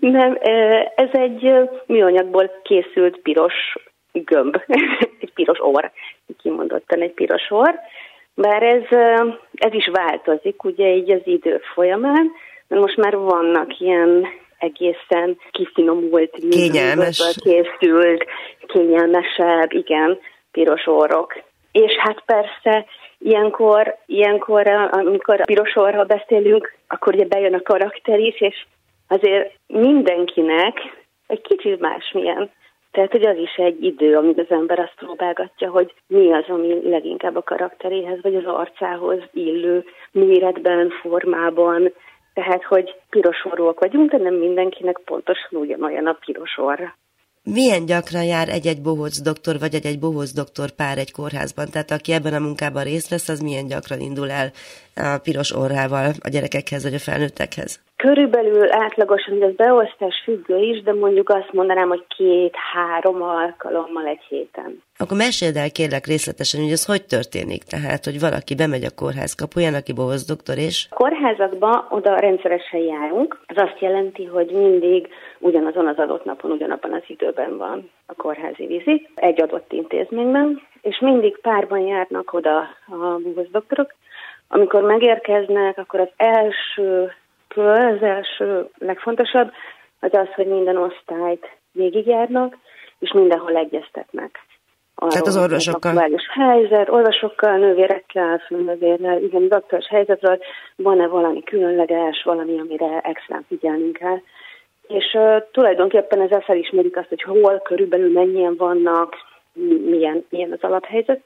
[0.00, 0.38] Nem,
[0.94, 1.52] ez egy
[1.86, 3.54] műanyagból készült piros
[4.12, 4.56] gömb,
[5.20, 5.90] egy piros orr,
[6.38, 7.74] kimondottan egy piros orr,
[8.34, 8.82] bár ez,
[9.54, 12.30] ez is változik, ugye így az idő folyamán,
[12.68, 14.26] mert most már vannak ilyen
[14.64, 17.38] egészen kifinomult, kényelmes.
[17.42, 18.24] készült,
[18.66, 20.18] kényelmesebb, igen,
[20.52, 21.42] piros orrok.
[21.72, 22.86] És hát persze
[23.18, 28.66] ilyenkor, ilyenkor, amikor a piros orról beszélünk, akkor ugye bejön a karakter is, és
[29.08, 30.78] azért mindenkinek
[31.26, 32.50] egy kicsit másmilyen.
[32.90, 36.88] Tehát, hogy az is egy idő, amíg az ember azt próbálgatja, hogy mi az, ami
[36.88, 41.92] leginkább a karakteréhez, vagy az arcához illő méretben, formában.
[42.34, 46.96] Tehát, hogy piros orrúak vagyunk, de nem mindenkinek pontosan ugyanolyan a piros orra.
[47.42, 51.70] Milyen gyakran jár egy-egy bohóc doktor, vagy egy-egy bohóc doktor pár egy kórházban?
[51.70, 54.50] Tehát aki ebben a munkában részt vesz, az milyen gyakran indul el
[54.94, 57.80] a piros orrával a gyerekekhez, vagy a felnőttekhez?
[58.04, 64.82] Körülbelül átlagosan, ez beosztás függő is, de mondjuk azt mondanám, hogy két-három alkalommal egy héten.
[64.98, 67.62] Akkor meséld el kérlek részletesen, hogy ez hogy történik.
[67.62, 70.86] Tehát, hogy valaki bemegy a kórház kapuján, aki bohoz doktor, és...
[70.90, 73.40] A kórházakba oda rendszeresen járunk.
[73.46, 78.66] Ez azt jelenti, hogy mindig ugyanazon az adott napon, ugyanabban az időben van a kórházi
[78.66, 83.94] vizit, egy adott intézményben, és mindig párban járnak oda a bohoz doktorok.
[84.48, 87.12] Amikor megérkeznek, akkor az első
[87.54, 89.50] az első legfontosabb,
[90.00, 92.56] az az, hogy minden osztályt végigjárnak,
[92.98, 94.44] és mindenhol egyeztetnek.
[94.94, 95.96] Arról, Tehát az orvosokkal?
[95.96, 100.38] A helyzet, orvosokkal, nővérekkel, főnövérrel, igen, doktoros helyzetről
[100.76, 104.20] van-e valami különleges, valami, amire extra figyelnünk kell.
[104.86, 109.14] És uh, tulajdonképpen ezzel felismerik azt, hogy hol körülbelül mennyien vannak,
[109.84, 111.22] milyen, milyen az alaphelyzet.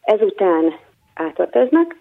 [0.00, 0.74] Ezután
[1.14, 1.96] átöltöznek.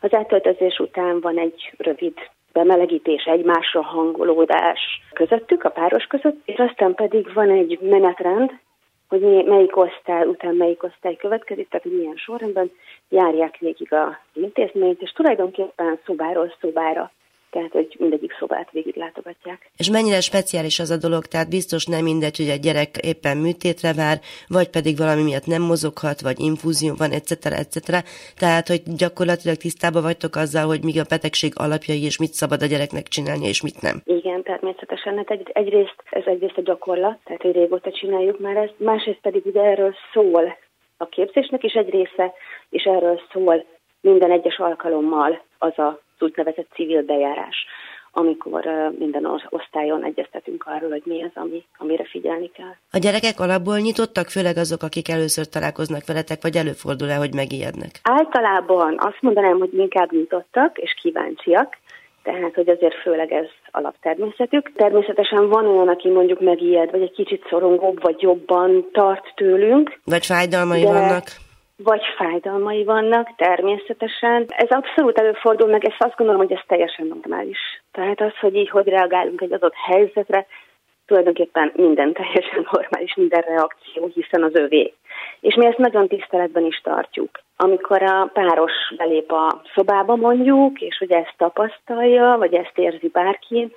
[0.00, 2.14] Az átöltözés után van egy rövid
[2.52, 4.80] bemelegítés, egymásra hangolódás
[5.12, 8.50] közöttük, a páros között, és aztán pedig van egy menetrend,
[9.08, 12.70] hogy melyik osztály után melyik osztály következik, tehát milyen sorrendben
[13.08, 17.10] járják végig az intézményt, és tulajdonképpen szobáról szobára
[17.52, 19.70] tehát hogy mindegyik szobát végig látogatják.
[19.76, 23.92] És mennyire speciális az a dolog, tehát biztos nem mindegy, hogy a gyerek éppen műtétre
[23.92, 27.30] vár, vagy pedig valami miatt nem mozoghat, vagy infúzió van, etc.
[27.64, 27.76] etc.
[28.42, 32.66] Tehát, hogy gyakorlatilag tisztában vagytok azzal, hogy mi a betegség alapjai, és mit szabad a
[32.72, 33.96] gyereknek csinálni, és mit nem.
[34.04, 35.16] Igen, természetesen.
[35.16, 39.42] Hát egy, egyrészt ez egyrészt a gyakorlat, tehát hogy régóta csináljuk már ezt, másrészt pedig
[39.46, 40.56] ugye erről szól
[40.96, 42.32] a képzésnek is egy része,
[42.70, 43.64] és erről szól
[44.00, 47.56] minden egyes alkalommal az a úgynevezett civil bejárás,
[48.12, 48.64] amikor
[48.98, 52.74] minden osztályon egyeztetünk arról, hogy mi az, ami, amire figyelni kell.
[52.90, 57.90] A gyerekek alapból nyitottak, főleg azok, akik először találkoznak veletek, vagy előfordul-e, hogy megijednek?
[58.02, 61.76] Általában azt mondanám, hogy inkább nyitottak és kíváncsiak,
[62.22, 64.72] tehát, hogy azért főleg ez alaptermészetük.
[64.76, 70.00] Természetesen van olyan, aki mondjuk megijed, vagy egy kicsit szorongóbb, vagy jobban tart tőlünk.
[70.04, 70.86] Vagy fájdalmai de...
[70.86, 71.24] vannak
[71.82, 74.44] vagy fájdalmai vannak, természetesen.
[74.48, 77.58] Ez abszolút előfordul, meg ezt azt gondolom, hogy ez teljesen normális.
[77.92, 80.46] Tehát az, hogy így hogy reagálunk egy adott helyzetre,
[81.06, 84.94] tulajdonképpen minden teljesen normális, minden reakció, hiszen az övé.
[85.40, 87.30] És mi ezt nagyon tiszteletben is tartjuk.
[87.56, 93.72] Amikor a páros belép a szobába mondjuk, és hogy ezt tapasztalja, vagy ezt érzi bárki,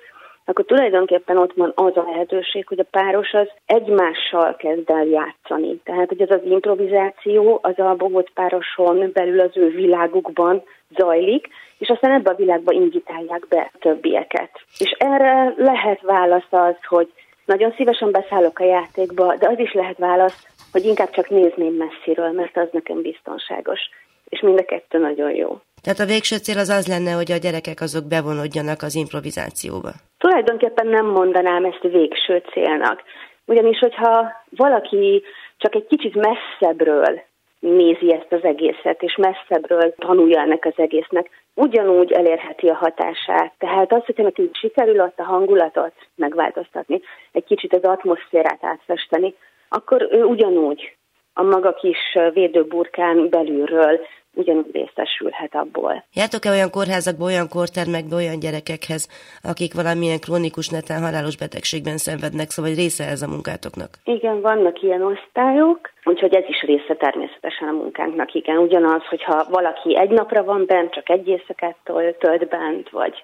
[0.48, 5.80] akkor tulajdonképpen ott van az a lehetőség, hogy a páros az egymással kezd el játszani.
[5.84, 10.62] Tehát, hogy az az improvizáció az a bohóc pároson belül az ő világukban
[10.96, 14.50] zajlik, és aztán ebbe a világba invitálják be többieket.
[14.78, 17.12] És erre lehet válasz az, hogy
[17.44, 22.32] nagyon szívesen beszállok a játékba, de az is lehet válasz, hogy inkább csak nézném messziről,
[22.32, 23.80] mert az nekem biztonságos.
[24.28, 25.60] És mind a kettő nagyon jó.
[25.82, 29.90] Tehát a végső cél az az lenne, hogy a gyerekek azok bevonódjanak az improvizációba.
[30.18, 33.02] Tulajdonképpen nem mondanám ezt végső célnak.
[33.44, 35.22] Ugyanis, hogyha valaki
[35.56, 37.20] csak egy kicsit messzebbről
[37.58, 43.52] nézi ezt az egészet, és messzebbről tanulja ennek az egésznek, ugyanúgy elérheti a hatását.
[43.58, 47.00] Tehát az, hogyha nekünk sikerül ott a hangulatot megváltoztatni,
[47.32, 49.34] egy kicsit az atmoszférát átfesteni,
[49.68, 50.96] akkor ő ugyanúgy
[51.34, 54.00] a maga kis védőburkán belülről
[54.36, 56.04] ugyanúgy részesülhet abból.
[56.14, 59.02] Jártok-e olyan kórházakba, olyan kórtermekbe, olyan gyerekekhez,
[59.42, 63.90] akik valamilyen krónikus netán halálos betegségben szenvednek, szóval része ez a munkátoknak?
[64.04, 68.56] Igen, vannak ilyen osztályok, úgyhogy ez is része természetesen a munkánknak, igen.
[68.56, 71.76] Ugyanaz, hogyha valaki egy napra van bent, csak egy éjszakát
[72.18, 73.14] tölt bent, vagy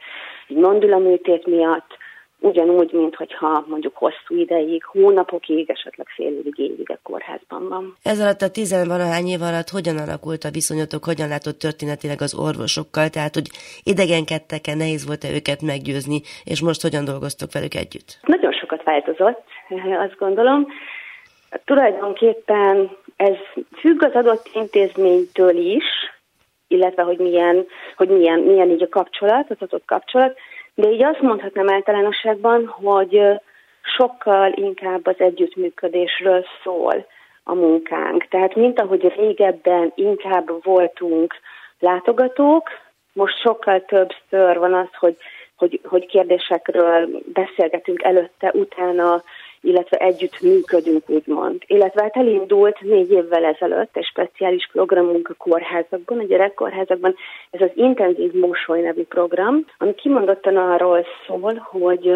[0.49, 2.01] egy mandulaműtét miatt,
[2.43, 7.97] ugyanúgy, mint hogyha mondjuk hosszú ideig, hónapokig, esetleg fél évig, évig a kórházban van.
[8.03, 13.09] Ez alatt a tizenvalahány év alatt hogyan alakult a viszonyotok, hogyan látott történetileg az orvosokkal,
[13.09, 13.49] tehát hogy
[13.83, 18.19] idegenkedtek-e, nehéz volt-e őket meggyőzni, és most hogyan dolgoztok velük együtt?
[18.23, 19.43] Nagyon sokat változott,
[20.07, 20.67] azt gondolom.
[21.65, 23.37] Tulajdonképpen ez
[23.81, 25.85] függ az adott intézménytől is,
[26.69, 27.67] illetve hogy milyen,
[27.97, 30.39] hogy milyen, milyen így a kapcsolat, az adott kapcsolat.
[30.75, 33.23] De így azt mondhatnám általánosságban, hogy
[33.97, 37.07] sokkal inkább az együttműködésről szól
[37.45, 38.29] a munkánk.
[38.29, 41.35] Tehát mint ahogy régebben inkább voltunk
[41.79, 42.69] látogatók,
[43.13, 45.17] most sokkal többször van az, hogy,
[45.57, 49.23] hogy, hogy kérdésekről beszélgetünk előtte, utána
[49.63, 51.63] illetve együtt működünk, úgymond.
[51.67, 57.15] Illetve hát elindult négy évvel ezelőtt egy speciális programunk a kórházakban, a gyerekkórházakban,
[57.51, 62.13] ez az Intenzív Mosoly nevű program, ami kimondottan arról szól, hogy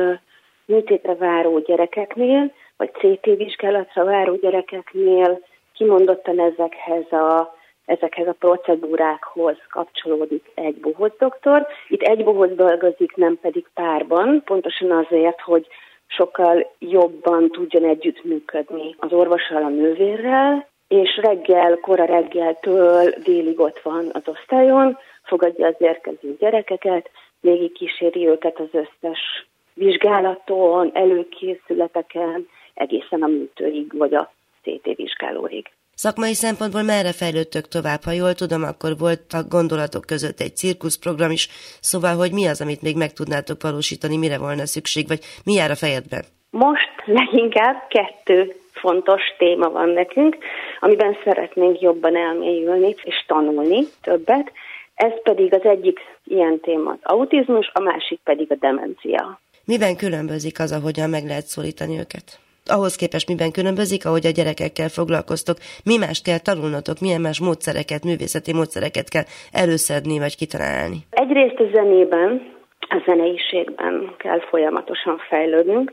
[0.65, 5.41] műtétre váró gyerekeknél, vagy CT vizsgálatra váró gyerekeknél
[5.75, 7.55] kimondottan ezekhez a
[7.87, 11.67] ezekhez a procedúrákhoz kapcsolódik egy bohóc doktor.
[11.89, 15.67] Itt egy bohóc dolgozik, nem pedig párban, pontosan azért, hogy
[16.07, 24.11] sokkal jobban tudjon együttműködni az orvossal, a nővérrel, és reggel, kora reggeltől délig ott van
[24.13, 33.27] az osztályon, fogadja az érkező gyerekeket, végig kíséri őket az összes vizsgálaton, előkészületeken, egészen a
[33.27, 34.33] műtőig, vagy a
[34.63, 35.71] CT vizsgálóig.
[35.99, 38.03] Szakmai szempontból merre fejlődtök tovább?
[38.05, 41.49] Ha jól tudom, akkor volt a gondolatok között egy cirkuszprogram is,
[41.81, 45.71] szóval, hogy mi az, amit még meg tudnátok valósítani, mire volna szükség, vagy mi jár
[45.71, 46.25] a fejedben?
[46.51, 50.37] Most leginkább kettő fontos téma van nekünk,
[50.81, 54.53] amiben szeretnénk jobban elmélyülni és tanulni többet.
[54.95, 59.41] Ez pedig az egyik ilyen téma az autizmus, a másik pedig a demencia.
[59.65, 62.39] Miben különbözik az, ahogyan meg lehet szólítani őket?
[62.69, 68.05] Ahhoz képest miben különbözik, ahogy a gyerekekkel foglalkoztok, mi mást kell tanulnotok, milyen más módszereket,
[68.05, 70.97] művészeti módszereket kell előszedni vagy kitalálni?
[71.11, 75.93] Egyrészt a zenében, a zeneiségben kell folyamatosan fejlődnünk,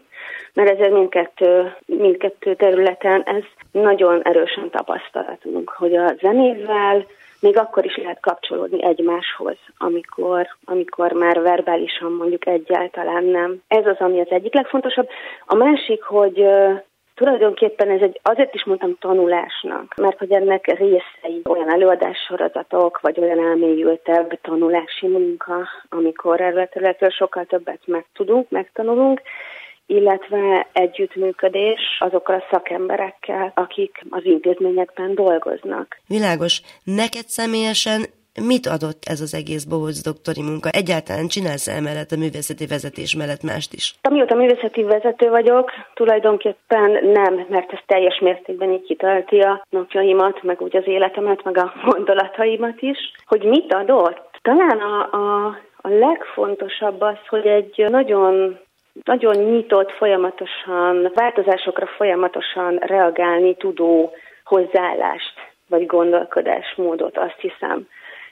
[0.54, 7.06] mert ezért mindkettő, mindkettő területen ez nagyon erősen tapasztalatunk, hogy a zenével
[7.44, 13.62] még akkor is lehet kapcsolódni egymáshoz, amikor, amikor már verbálisan mondjuk egyáltalán nem.
[13.68, 15.08] Ez az, ami az egyik legfontosabb.
[15.46, 16.46] A másik, hogy
[17.16, 23.40] Tulajdonképpen ez egy, azért is mondtam tanulásnak, mert hogy ennek részei olyan előadássorozatok, vagy olyan
[23.40, 26.68] elmélyültebb tanulási munka, amikor erről
[27.10, 29.22] sokkal többet megtudunk, megtanulunk,
[29.86, 36.00] illetve együttműködés azokkal a szakemberekkel, akik az intézményekben dolgoznak.
[36.08, 36.62] Világos.
[36.84, 38.02] Neked személyesen
[38.42, 40.70] mit adott ez az egész bohóc doktori munka?
[40.70, 43.96] Egyáltalán csinálsz emellett a művészeti vezetés mellett mást is?
[44.02, 50.62] Amióta művészeti vezető vagyok, tulajdonképpen nem, mert ez teljes mértékben így kitölti a napjaimat, meg
[50.62, 52.98] úgy az életemet, meg a gondolataimat is.
[53.26, 54.32] Hogy mit adott?
[54.42, 55.46] Talán a, a,
[55.78, 58.60] a legfontosabb az, hogy egy nagyon
[59.04, 64.12] nagyon nyitott, folyamatosan, változásokra folyamatosan reagálni tudó
[64.44, 65.34] hozzáállást
[65.68, 67.88] vagy gondolkodásmódot, azt hiszem.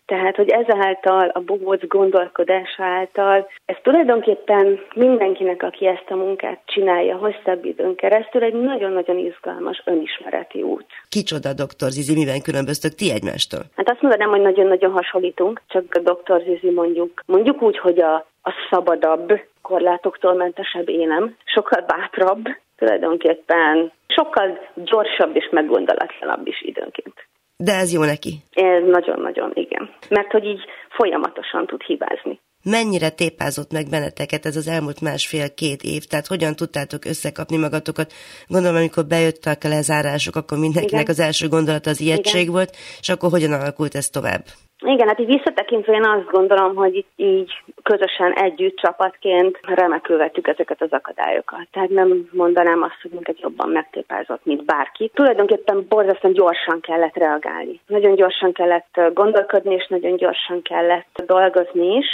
[0.05, 7.15] Tehát, hogy ezáltal, a bohóc gondolkodás által, ez tulajdonképpen mindenkinek, aki ezt a munkát csinálja
[7.17, 10.85] hosszabb időn keresztül, egy nagyon-nagyon izgalmas önismereti út.
[11.09, 13.59] Kicsoda, doktor Zizi, miben különböztök ti egymástól?
[13.75, 18.25] Hát azt mondanám, hogy nagyon-nagyon hasonlítunk, csak a doktor Zizi mondjuk, mondjuk úgy, hogy a,
[18.43, 22.43] a szabadabb, korlátoktól mentesebb énem, sokkal bátrabb,
[22.77, 27.27] tulajdonképpen sokkal gyorsabb és meggondolatlanabb is időnként.
[27.57, 28.33] De ez jó neki.
[28.51, 29.89] Ez nagyon-nagyon, igen.
[30.09, 32.39] Mert hogy így folyamatosan tud hibázni.
[32.63, 38.13] Mennyire tépázott meg benneteket ez az elmúlt másfél-két év, tehát hogyan tudtátok összekapni magatokat.
[38.47, 41.15] Gondolom, amikor bejöttek a lezárások, akkor mindenkinek Igen.
[41.15, 42.53] az első gondolat az ijegység Igen.
[42.53, 44.43] volt, és akkor hogyan alakult ez tovább?
[44.85, 47.51] Igen, hát így visszatekintve én azt gondolom, hogy itt így
[47.83, 51.67] közösen együtt csapatként remekül vettük ezeket az akadályokat.
[51.71, 55.11] Tehát nem mondanám azt, hogy minket jobban megtépázott, mint bárki.
[55.13, 57.79] Tulajdonképpen borzasztóan gyorsan kellett reagálni.
[57.87, 62.07] Nagyon gyorsan kellett gondolkodni, és nagyon gyorsan kellett dolgozni is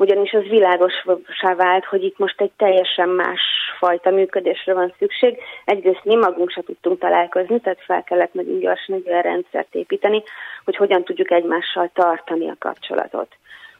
[0.00, 3.40] ugyanis az világosá vált, hogy itt most egy teljesen más
[3.78, 5.38] fajta működésre van szükség.
[5.64, 10.22] Egyrészt mi magunk se tudtunk találkozni, tehát fel kellett nagyon gyorsan egy olyan rendszert építeni,
[10.64, 13.28] hogy hogyan tudjuk egymással tartani a kapcsolatot.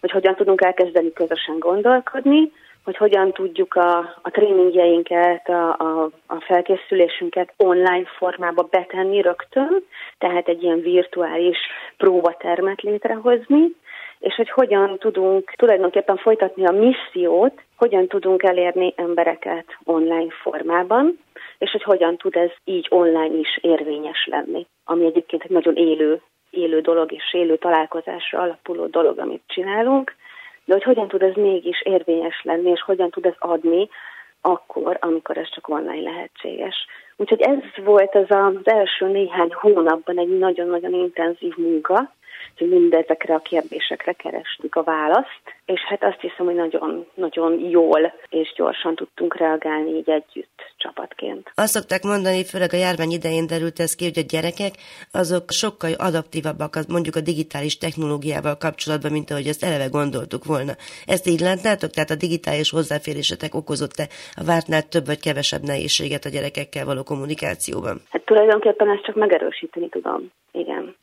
[0.01, 2.53] Hogy hogyan tudunk elkezdeni közösen gondolkodni,
[2.85, 9.85] hogy hogyan tudjuk a, a tréningjeinket, a, a, a felkészülésünket online formába betenni rögtön,
[10.18, 11.59] tehát egy ilyen virtuális
[11.97, 13.75] próbatermet létrehozni,
[14.21, 21.18] és hogy hogyan tudunk tulajdonképpen folytatni a missziót, hogyan tudunk elérni embereket online formában,
[21.59, 26.21] és hogy hogyan tud ez így online is érvényes lenni, ami egyébként egy nagyon élő,
[26.51, 30.14] élő dolog és élő találkozásra alapuló dolog, amit csinálunk,
[30.64, 33.89] de hogy hogyan tud ez mégis érvényes lenni, és hogyan tud ez adni
[34.41, 36.87] akkor, amikor ez csak online lehetséges.
[37.16, 42.12] Úgyhogy ez volt az az első néhány hónapban egy nagyon-nagyon intenzív munka,
[42.59, 48.12] hogy mindezekre a kérdésekre kerestük a választ, és hát azt hiszem, hogy nagyon, nagyon jól
[48.28, 51.53] és gyorsan tudtunk reagálni így együtt csapatként.
[51.55, 54.74] Azt szokták mondani, főleg a járvány idején derült ez ki, hogy a gyerekek
[55.12, 60.72] azok sokkal adaptívabbak mondjuk a digitális technológiával kapcsolatban, mint ahogy ezt eleve gondoltuk volna.
[61.07, 61.91] Ezt így látnátok?
[61.91, 67.97] Tehát a digitális hozzáférésetek okozott-e a vártnál több vagy kevesebb nehézséget a gyerekekkel való kommunikációban?
[68.11, 70.31] Hát tulajdonképpen ezt csak megerősíteni tudom.
[70.53, 70.97] Igen.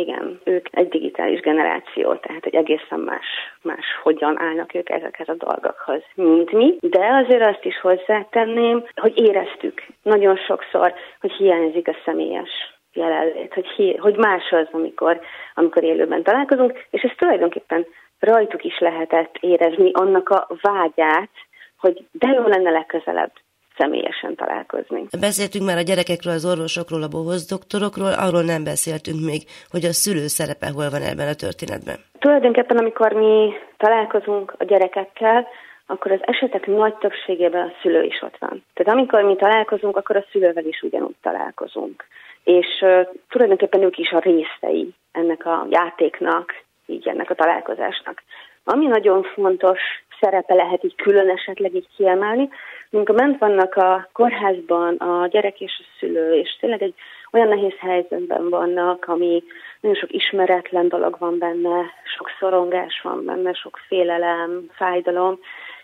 [0.00, 3.26] Igen, ők egy digitális generáció, tehát egy egészen más,
[3.62, 6.76] más hogyan állnak ők ezekhez a dolgokhoz, mint mi.
[6.80, 12.50] De azért azt is hozzátenném, hogy éreztük nagyon sokszor, hogy hiányzik a személyes
[12.92, 15.20] jelenlét, hogy, hi, hogy más az, amikor,
[15.54, 17.86] amikor élőben találkozunk, és ez tulajdonképpen
[18.18, 21.30] rajtuk is lehetett érezni annak a vágyát,
[21.78, 23.32] hogy de jó lenne legközelebb
[23.80, 25.00] személyesen találkozni.
[25.20, 29.40] Beszéltünk már a gyerekekről, az orvosokról, a bohoz doktorokról, arról nem beszéltünk még,
[29.74, 31.98] hogy a szülő szerepe hol van ebben a történetben.
[32.24, 35.46] Tulajdonképpen, amikor mi találkozunk a gyerekekkel,
[35.86, 38.64] akkor az esetek nagy többségében a szülő is ott van.
[38.74, 42.04] Tehát amikor mi találkozunk, akkor a szülővel is ugyanúgy találkozunk.
[42.44, 46.54] És uh, tulajdonképpen ők is a részei ennek a játéknak,
[46.86, 48.22] így ennek a találkozásnak.
[48.64, 49.80] Ami nagyon fontos
[50.20, 52.48] szerepe lehet így külön esetleg így kiemelni,
[52.92, 56.94] amikor ment vannak a kórházban a gyerek és a szülő, és tényleg egy
[57.32, 59.42] olyan nehéz helyzetben vannak, ami
[59.80, 61.84] nagyon sok ismeretlen dolog van benne,
[62.16, 65.38] sok szorongás van benne, sok félelem, fájdalom,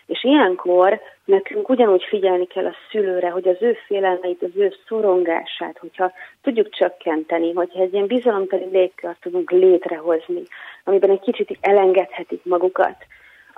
[0.05, 5.77] és ilyenkor nekünk ugyanúgy figyelni kell a szülőre, hogy az ő félelmeit, az ő szorongását,
[5.77, 10.41] hogyha tudjuk csökkenteni, hogyha egy ilyen bizalomteli légkört tudunk létrehozni,
[10.83, 12.95] amiben egy kicsit elengedhetik magukat,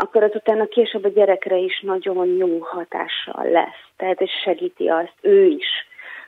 [0.03, 3.81] akkor az utána később a gyerekre is nagyon jó hatással lesz.
[3.97, 5.67] Tehát ez segíti azt ő is,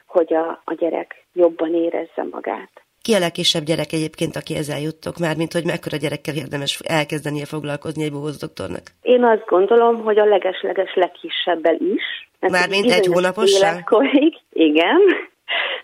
[0.05, 2.71] hogy a, a gyerek jobban érezze magát.
[3.01, 7.45] Ki a legkisebb gyerek egyébként, aki ezzel juttok, már mint hogy mekkora gyerekkel érdemes elkezdenie
[7.45, 8.83] foglalkozni egy bohóz doktornak?
[9.01, 12.05] Én azt gondolom, hogy a leges-leges legkisebbel is.
[12.39, 13.73] Mármint egy hónapossal?
[13.73, 15.01] Életkorig, igen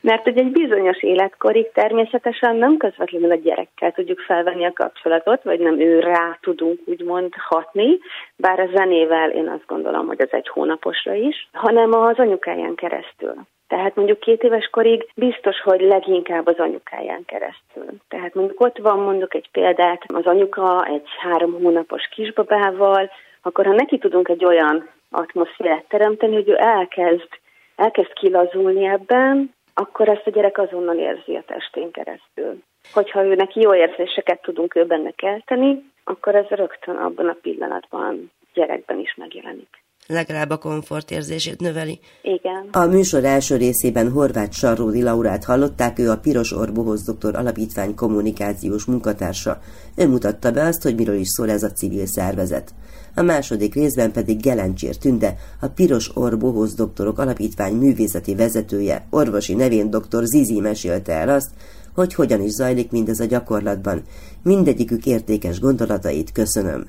[0.02, 5.60] mert hogy egy bizonyos életkorig természetesen nem közvetlenül a gyerekkel tudjuk felvenni a kapcsolatot, vagy
[5.60, 7.98] nem ő rá tudunk úgymond hatni,
[8.36, 13.36] bár a zenével én azt gondolom, hogy az egy hónaposra is, hanem az anyukáján keresztül.
[13.68, 17.86] Tehát mondjuk két éves korig biztos, hogy leginkább az anyukáján keresztül.
[18.08, 23.12] Tehát mondjuk ott van mondjuk egy példát, az anyuka egy három hónapos kisbabával,
[23.42, 27.28] akkor ha neki tudunk egy olyan atmoszférát teremteni, hogy ő elkezd,
[27.76, 32.64] elkezd kilazulni ebben, akkor ezt a gyerek azonnal érzi a testén keresztül.
[32.94, 38.32] Hogyha ő neki jó érzéseket tudunk ő benne kelteni, akkor ez rögtön abban a pillanatban
[38.54, 42.00] gyerekben is megjelenik legalább a komfortérzését növeli.
[42.22, 42.70] Igen.
[42.72, 48.86] A műsor első részében Horváth Sarródi Laurát hallották, ő a Piros Orbohoz doktor alapítvány kommunikációs
[48.86, 49.60] munkatársa.
[49.96, 52.74] Ő mutatta be azt, hogy miről is szól ez a civil szervezet.
[53.16, 59.90] A második részben pedig Gelencsér Tünde, a Piros Orbohoz doktorok alapítvány művészeti vezetője, orvosi nevén
[59.90, 60.24] dr.
[60.24, 61.50] Zizi mesélte el azt,
[61.96, 64.02] hogy hogyan is zajlik mindez a gyakorlatban.
[64.44, 66.88] Mindegyikük értékes gondolatait köszönöm.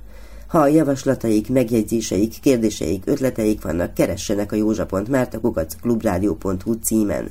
[0.48, 5.40] Ha a javaslataik, megjegyzéseik, kérdéseik, ötleteik vannak, keressenek a Józsa.Márta
[5.80, 7.30] klubrádió.hu címen.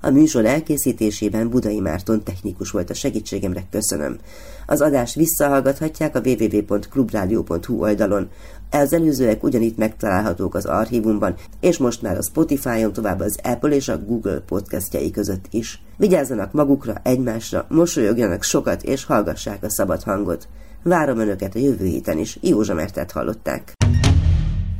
[0.00, 4.18] A műsor elkészítésében Budai Márton technikus volt a segítségemre, köszönöm.
[4.66, 8.28] Az adást visszahallgathatják a www.clubradio.hu oldalon.
[8.70, 13.88] Az előzőek ugyanitt megtalálhatók az archívumban, és most már a Spotify-on tovább az Apple és
[13.88, 15.82] a Google podcastjai között is.
[15.96, 20.48] Vigyázzanak magukra, egymásra, mosolyogjanak sokat, és hallgassák a szabad hangot.
[20.86, 22.38] Várom Önöket a jövő héten is.
[22.40, 23.72] Józsa Mertet hallották.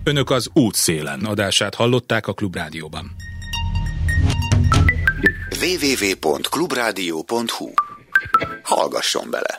[0.04, 3.11] Önök az útszélen adását hallották a Klubrádióban.
[5.61, 7.70] www.clubradio.hu
[8.62, 9.54] Hallgasson bele!